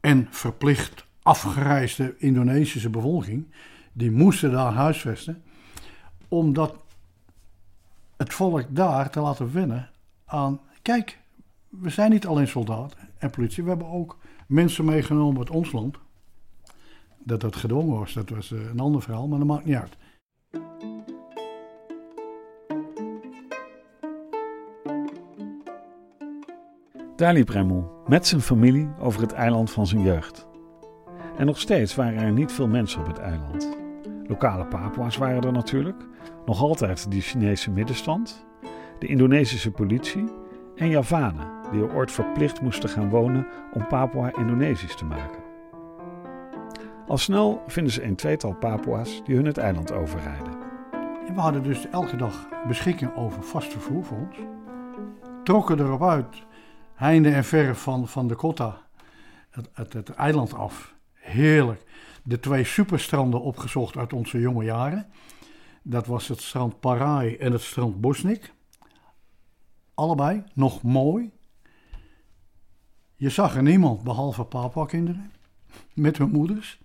en 0.00 0.26
verplicht 0.30 1.06
afgereisde 1.22 2.14
Indonesische 2.18 2.90
bevolking. 2.90 3.46
Die 3.92 4.10
moesten 4.10 4.50
daar 4.50 4.72
huisvesten, 4.72 5.42
omdat 6.28 6.76
het 8.16 8.34
volk 8.34 8.64
daar 8.68 9.10
te 9.10 9.20
laten 9.20 9.52
wennen 9.52 9.90
aan... 10.24 10.60
Kijk, 10.82 11.18
we 11.80 11.90
zijn 11.90 12.10
niet 12.10 12.26
alleen 12.26 12.48
soldaten 12.48 12.98
en 13.18 13.30
politie, 13.30 13.62
we 13.62 13.68
hebben 13.68 13.88
ook 13.88 14.18
mensen 14.46 14.84
meegenomen 14.84 15.38
uit 15.38 15.50
ons 15.50 15.72
land. 15.72 15.98
Dat 17.18 17.40
dat 17.40 17.56
gedwongen 17.56 17.98
was, 17.98 18.12
dat 18.12 18.30
was 18.30 18.52
eh, 18.52 18.70
een 18.70 18.80
ander 18.80 19.02
verhaal, 19.02 19.28
maar 19.28 19.38
dat 19.38 19.48
maakt 19.48 19.64
niet 19.64 19.76
uit. 19.76 19.96
Daar 27.16 27.32
liep 27.32 27.64
met 28.06 28.26
zijn 28.26 28.40
familie 28.40 28.88
over 28.98 29.20
het 29.20 29.32
eiland 29.32 29.70
van 29.70 29.86
zijn 29.86 30.02
jeugd. 30.02 30.46
En 31.36 31.46
nog 31.46 31.60
steeds 31.60 31.94
waren 31.94 32.18
er 32.18 32.32
niet 32.32 32.52
veel 32.52 32.68
mensen 32.68 33.00
op 33.00 33.06
het 33.06 33.18
eiland. 33.18 33.76
Lokale 34.26 34.66
Papua's 34.66 35.16
waren 35.16 35.42
er 35.42 35.52
natuurlijk, 35.52 36.06
nog 36.46 36.60
altijd 36.60 37.10
die 37.10 37.20
Chinese 37.20 37.70
middenstand. 37.70 38.46
de 38.98 39.06
Indonesische 39.06 39.70
politie 39.70 40.24
en 40.76 40.88
Javanen, 40.88 41.63
die 41.74 41.92
ooit 41.92 42.12
verplicht 42.12 42.60
moesten 42.60 42.88
gaan 42.88 43.08
wonen 43.08 43.46
om 43.72 43.86
Papua 43.86 44.36
Indonesisch 44.36 44.96
te 44.96 45.04
maken. 45.04 45.42
Al 47.06 47.18
snel 47.18 47.62
vinden 47.66 47.92
ze 47.92 48.02
een 48.02 48.16
tweetal 48.16 48.54
Papua's 48.54 49.22
die 49.24 49.36
hun 49.36 49.46
het 49.46 49.58
eiland 49.58 49.92
overrijden. 49.92 50.52
we 51.34 51.40
hadden 51.40 51.62
dus 51.62 51.88
elke 51.88 52.16
dag 52.16 52.48
beschikking 52.66 53.16
over 53.16 53.42
vast 53.42 53.72
vervoer 53.72 54.04
voor 54.04 54.18
ons. 54.18 54.36
Trokken 55.44 55.80
erop 55.80 56.02
uit, 56.02 56.42
heinde 56.94 57.30
en 57.30 57.44
verre 57.44 57.74
van, 57.74 58.08
van 58.08 58.28
de 58.28 58.34
Kotta, 58.34 58.76
het, 59.50 59.70
het, 59.72 59.92
het 59.92 60.10
eiland 60.10 60.54
af. 60.54 60.94
Heerlijk. 61.12 61.82
De 62.22 62.40
twee 62.40 62.64
superstranden 62.64 63.40
opgezocht 63.40 63.96
uit 63.96 64.12
onze 64.12 64.40
jonge 64.40 64.64
jaren. 64.64 65.06
Dat 65.82 66.06
was 66.06 66.28
het 66.28 66.40
strand 66.40 66.80
Parai 66.80 67.36
en 67.36 67.52
het 67.52 67.60
strand 67.60 68.00
Bosnik. 68.00 68.52
Allebei 69.94 70.44
nog 70.54 70.82
mooi. 70.82 71.30
Je 73.16 73.30
zag 73.30 73.56
er 73.56 73.62
niemand 73.62 74.02
behalve 74.02 74.44
papa-kinderen 74.44 75.32
met 75.92 76.18
hun 76.18 76.30
moeders. 76.30 76.78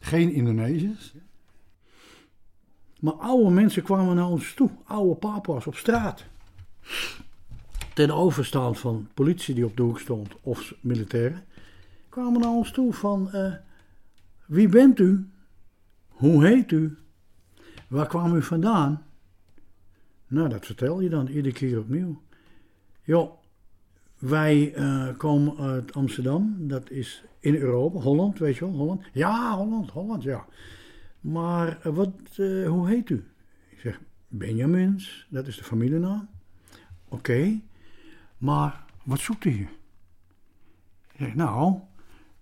Geen 0.00 0.32
Indonesiërs. 0.32 1.14
Maar 3.00 3.12
oude 3.12 3.50
mensen 3.50 3.82
kwamen 3.82 4.16
naar 4.16 4.28
ons 4.28 4.54
toe. 4.54 4.70
Oude 4.84 5.14
papa's 5.14 5.66
op 5.66 5.74
straat. 5.74 6.24
Ten 7.94 8.10
overstaan 8.10 8.76
van 8.76 9.08
politie 9.14 9.54
die 9.54 9.64
op 9.64 9.76
de 9.76 9.82
hoek 9.82 10.00
stond 10.00 10.28
of 10.40 10.74
militairen. 10.80 11.44
Kwamen 12.08 12.40
naar 12.40 12.50
ons 12.50 12.70
toe 12.70 12.92
van... 12.92 13.30
Uh, 13.34 13.54
wie 14.46 14.68
bent 14.68 14.98
u? 14.98 15.28
Hoe 16.08 16.46
heet 16.46 16.70
u? 16.70 16.98
Waar 17.88 18.06
kwam 18.06 18.34
u 18.34 18.42
vandaan? 18.42 19.02
Nou, 20.26 20.48
dat 20.48 20.66
vertel 20.66 21.00
je 21.00 21.08
dan 21.08 21.26
iedere 21.26 21.54
keer 21.54 21.78
opnieuw. 21.78 22.22
Joh, 23.02 23.39
wij 24.20 24.74
uh, 24.76 25.08
komen 25.16 25.58
uit 25.58 25.94
Amsterdam, 25.94 26.56
dat 26.58 26.90
is 26.90 27.24
in 27.38 27.54
Europa, 27.54 27.98
Holland, 27.98 28.38
weet 28.38 28.56
je 28.56 28.64
wel, 28.64 28.74
Holland. 28.74 29.02
Ja, 29.12 29.56
Holland, 29.56 29.90
Holland, 29.90 30.22
ja. 30.22 30.46
Maar 31.20 31.78
uh, 31.86 31.94
wat, 31.94 32.12
uh, 32.36 32.68
hoe 32.68 32.88
heet 32.88 33.10
u? 33.10 33.24
Ik 33.68 33.80
zeg, 33.80 34.00
Benjamins, 34.28 35.26
dat 35.30 35.46
is 35.46 35.56
de 35.56 35.64
familienaam. 35.64 36.28
Oké, 37.08 37.60
maar 38.38 38.84
wat 39.02 39.18
zoekt 39.18 39.44
u 39.44 39.50
hier? 39.50 39.70
Ik 41.12 41.18
zeg, 41.18 41.34
nou, 41.34 41.78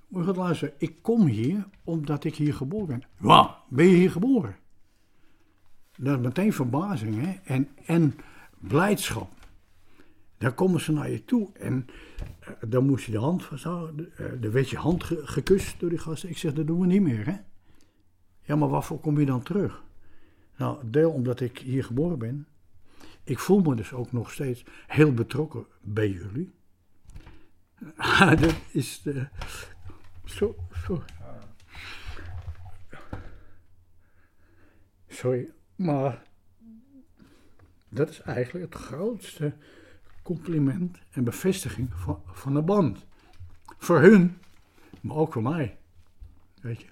moet 0.08 0.24
je 0.24 0.34
luisteren, 0.34 0.74
ik 0.78 1.02
kom 1.02 1.26
hier 1.26 1.66
omdat 1.84 2.24
ik 2.24 2.34
hier 2.34 2.54
geboren 2.54 2.86
ben. 2.86 3.02
Wat, 3.18 3.56
ben 3.68 3.86
je 3.86 3.96
hier 3.96 4.10
geboren? 4.10 4.56
Dat 5.96 6.18
is 6.18 6.24
meteen 6.24 6.52
verbazing, 6.52 7.20
hè, 7.20 7.32
en, 7.44 7.68
en 7.86 8.14
blijdschap. 8.58 9.37
Dan 10.38 10.54
komen 10.54 10.80
ze 10.80 10.92
naar 10.92 11.10
je 11.10 11.24
toe 11.24 11.52
en 11.52 11.86
uh, 12.42 12.48
dan 12.68 12.86
moest 12.86 13.04
je 13.04 13.12
de 13.12 13.18
hand 13.18 13.44
vasthouden. 13.44 14.12
Uh, 14.20 14.26
dan 14.40 14.50
werd 14.50 14.70
je 14.70 14.76
hand 14.76 15.04
ge 15.04 15.26
gekust 15.26 15.80
door 15.80 15.88
die 15.90 15.98
gasten. 15.98 16.28
Ik 16.28 16.38
zeg, 16.38 16.52
dat 16.52 16.66
doen 16.66 16.80
we 16.80 16.86
niet 16.86 17.02
meer, 17.02 17.26
hè? 17.26 17.36
Ja, 18.42 18.56
maar 18.56 18.68
waarvoor 18.68 19.00
kom 19.00 19.20
je 19.20 19.26
dan 19.26 19.42
terug? 19.42 19.82
Nou, 20.56 20.90
deel 20.90 21.10
omdat 21.10 21.40
ik 21.40 21.58
hier 21.58 21.84
geboren 21.84 22.18
ben. 22.18 22.46
Ik 23.24 23.38
voel 23.38 23.60
me 23.60 23.74
dus 23.74 23.92
ook 23.92 24.12
nog 24.12 24.32
steeds 24.32 24.64
heel 24.86 25.14
betrokken 25.14 25.66
bij 25.82 26.10
jullie. 26.10 26.54
dat 28.40 28.54
is 28.72 29.02
de... 29.02 29.28
Zo, 30.24 30.56
zo. 30.86 31.02
Sorry, 35.08 35.52
maar 35.76 36.22
dat 37.88 38.08
is 38.08 38.20
eigenlijk 38.20 38.72
het 38.72 38.82
grootste 38.82 39.54
compliment 40.34 40.98
en 41.10 41.24
bevestiging 41.24 41.88
van, 41.94 42.22
van 42.26 42.54
de 42.54 42.62
band. 42.62 43.06
Voor 43.78 44.00
hun, 44.00 44.38
maar 45.00 45.16
ook 45.16 45.32
voor 45.32 45.42
mij. 45.42 45.78
Weet 46.60 46.80
je. 46.80 46.86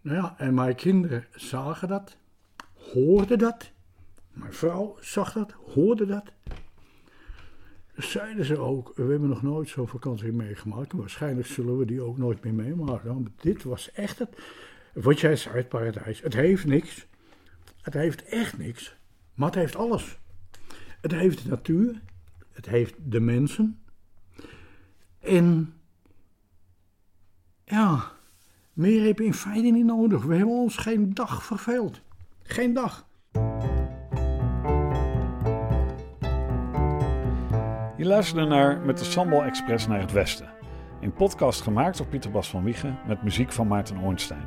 Nou 0.00 0.16
ja, 0.16 0.34
en 0.38 0.54
mijn 0.54 0.74
kinderen 0.74 1.26
zagen 1.34 1.88
dat, 1.88 2.16
hoorden 2.92 3.38
dat. 3.38 3.72
Mijn 4.32 4.52
vrouw 4.52 4.96
zag 5.00 5.32
dat, 5.32 5.52
hoorde 5.52 6.06
dat. 6.06 6.32
Zeiden 7.96 8.44
ze 8.44 8.58
ook, 8.58 8.92
we 8.94 9.02
hebben 9.02 9.28
nog 9.28 9.42
nooit 9.42 9.68
zo'n 9.68 9.88
vakantie 9.88 10.32
meegemaakt. 10.32 10.92
Waarschijnlijk 10.92 11.46
zullen 11.46 11.78
we 11.78 11.84
die 11.84 12.00
ook 12.00 12.18
nooit 12.18 12.44
meer 12.44 12.54
meemaken. 12.54 13.14
Want 13.14 13.28
dit 13.40 13.62
was 13.62 13.92
echt 13.92 14.18
het, 14.18 14.38
wat 14.94 15.20
jij 15.20 15.36
zei, 15.36 15.56
het 15.56 15.68
paradijs. 15.68 16.20
Het 16.20 16.34
heeft 16.34 16.66
niks. 16.66 17.06
Het 17.82 17.94
heeft 17.94 18.24
echt 18.24 18.58
niks. 18.58 18.96
Maar 19.34 19.48
het 19.48 19.58
heeft 19.58 19.76
alles. 19.76 20.18
Het 21.00 21.12
heeft 21.12 21.42
de 21.42 21.48
natuur, 21.48 22.00
het 22.54 22.66
heeft 22.66 22.94
de 22.98 23.20
mensen. 23.20 23.78
En 25.20 25.74
ja, 27.64 28.12
meer 28.72 29.06
heb 29.06 29.18
je 29.18 29.24
in 29.24 29.34
feite 29.34 29.68
niet 29.68 29.84
nodig. 29.84 30.24
We 30.24 30.36
hebben 30.36 30.54
ons 30.54 30.76
geen 30.76 31.14
dag 31.14 31.44
verveeld. 31.44 32.00
Geen 32.42 32.74
dag. 32.74 33.06
Je 37.96 38.04
luisterde 38.04 38.46
naar 38.46 38.80
Met 38.80 38.98
de 38.98 39.04
Sambal 39.04 39.42
Express 39.42 39.86
naar 39.86 40.00
het 40.00 40.12
Westen. 40.12 40.48
Een 41.00 41.12
podcast 41.12 41.60
gemaakt 41.60 41.96
door 41.98 42.06
Pieter 42.06 42.30
Bas 42.30 42.50
van 42.50 42.64
Wiegen 42.64 42.98
met 43.06 43.22
muziek 43.22 43.52
van 43.52 43.66
Maarten 43.66 43.98
Ornstein. 43.98 44.44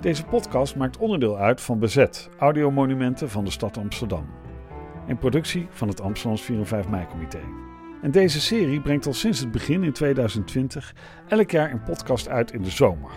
Deze 0.00 0.24
podcast 0.24 0.76
maakt 0.76 0.96
onderdeel 0.96 1.38
uit 1.38 1.60
van 1.60 1.78
Bezet, 1.78 2.30
audiomonumenten 2.38 3.30
van 3.30 3.44
de 3.44 3.50
stad 3.50 3.76
Amsterdam. 3.76 4.26
Een 5.10 5.18
productie 5.18 5.66
van 5.70 5.88
het 5.88 6.00
Amsterdams 6.00 6.42
4 6.42 6.58
en 6.58 6.66
5 6.66 6.88
mei-comité. 6.88 7.40
En 8.02 8.10
deze 8.10 8.40
serie 8.40 8.80
brengt 8.80 9.06
al 9.06 9.12
sinds 9.12 9.40
het 9.40 9.50
begin 9.50 9.84
in 9.84 9.92
2020 9.92 10.94
elk 11.28 11.50
jaar 11.50 11.70
een 11.70 11.82
podcast 11.82 12.28
uit 12.28 12.52
in 12.52 12.62
de 12.62 12.70
zomer. 12.70 13.10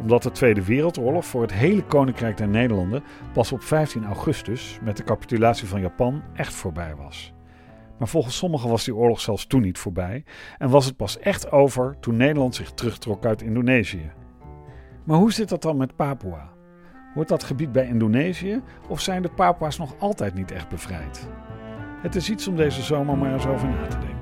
Omdat 0.00 0.22
de 0.22 0.30
Tweede 0.30 0.64
Wereldoorlog 0.64 1.26
voor 1.26 1.42
het 1.42 1.52
hele 1.52 1.84
Koninkrijk 1.84 2.36
der 2.36 2.48
Nederlanden 2.48 3.02
pas 3.32 3.52
op 3.52 3.62
15 3.62 4.04
augustus 4.04 4.78
met 4.82 4.96
de 4.96 5.04
capitulatie 5.04 5.68
van 5.68 5.80
Japan 5.80 6.22
echt 6.34 6.54
voorbij 6.54 6.94
was. 6.96 7.32
Maar 7.98 8.08
volgens 8.08 8.36
sommigen 8.36 8.70
was 8.70 8.84
die 8.84 8.94
oorlog 8.94 9.20
zelfs 9.20 9.46
toen 9.46 9.62
niet 9.62 9.78
voorbij 9.78 10.24
en 10.58 10.70
was 10.70 10.84
het 10.84 10.96
pas 10.96 11.18
echt 11.18 11.52
over 11.52 11.96
toen 12.00 12.16
Nederland 12.16 12.54
zich 12.54 12.72
terugtrok 12.72 13.26
uit 13.26 13.42
Indonesië. 13.42 14.12
Maar 15.04 15.18
hoe 15.18 15.32
zit 15.32 15.48
dat 15.48 15.62
dan 15.62 15.76
met 15.76 15.96
Papua? 15.96 16.53
Hoort 17.14 17.28
dat 17.28 17.44
gebied 17.44 17.72
bij 17.72 17.86
Indonesië 17.86 18.62
of 18.88 19.00
zijn 19.00 19.22
de 19.22 19.28
Papua's 19.28 19.78
nog 19.78 19.94
altijd 19.98 20.34
niet 20.34 20.52
echt 20.52 20.68
bevrijd? 20.68 21.28
Het 22.02 22.14
is 22.14 22.30
iets 22.30 22.48
om 22.48 22.56
deze 22.56 22.82
zomer 22.82 23.18
maar 23.18 23.32
eens 23.32 23.46
over 23.46 23.68
na 23.68 23.86
te 23.86 23.98
denken. 23.98 24.13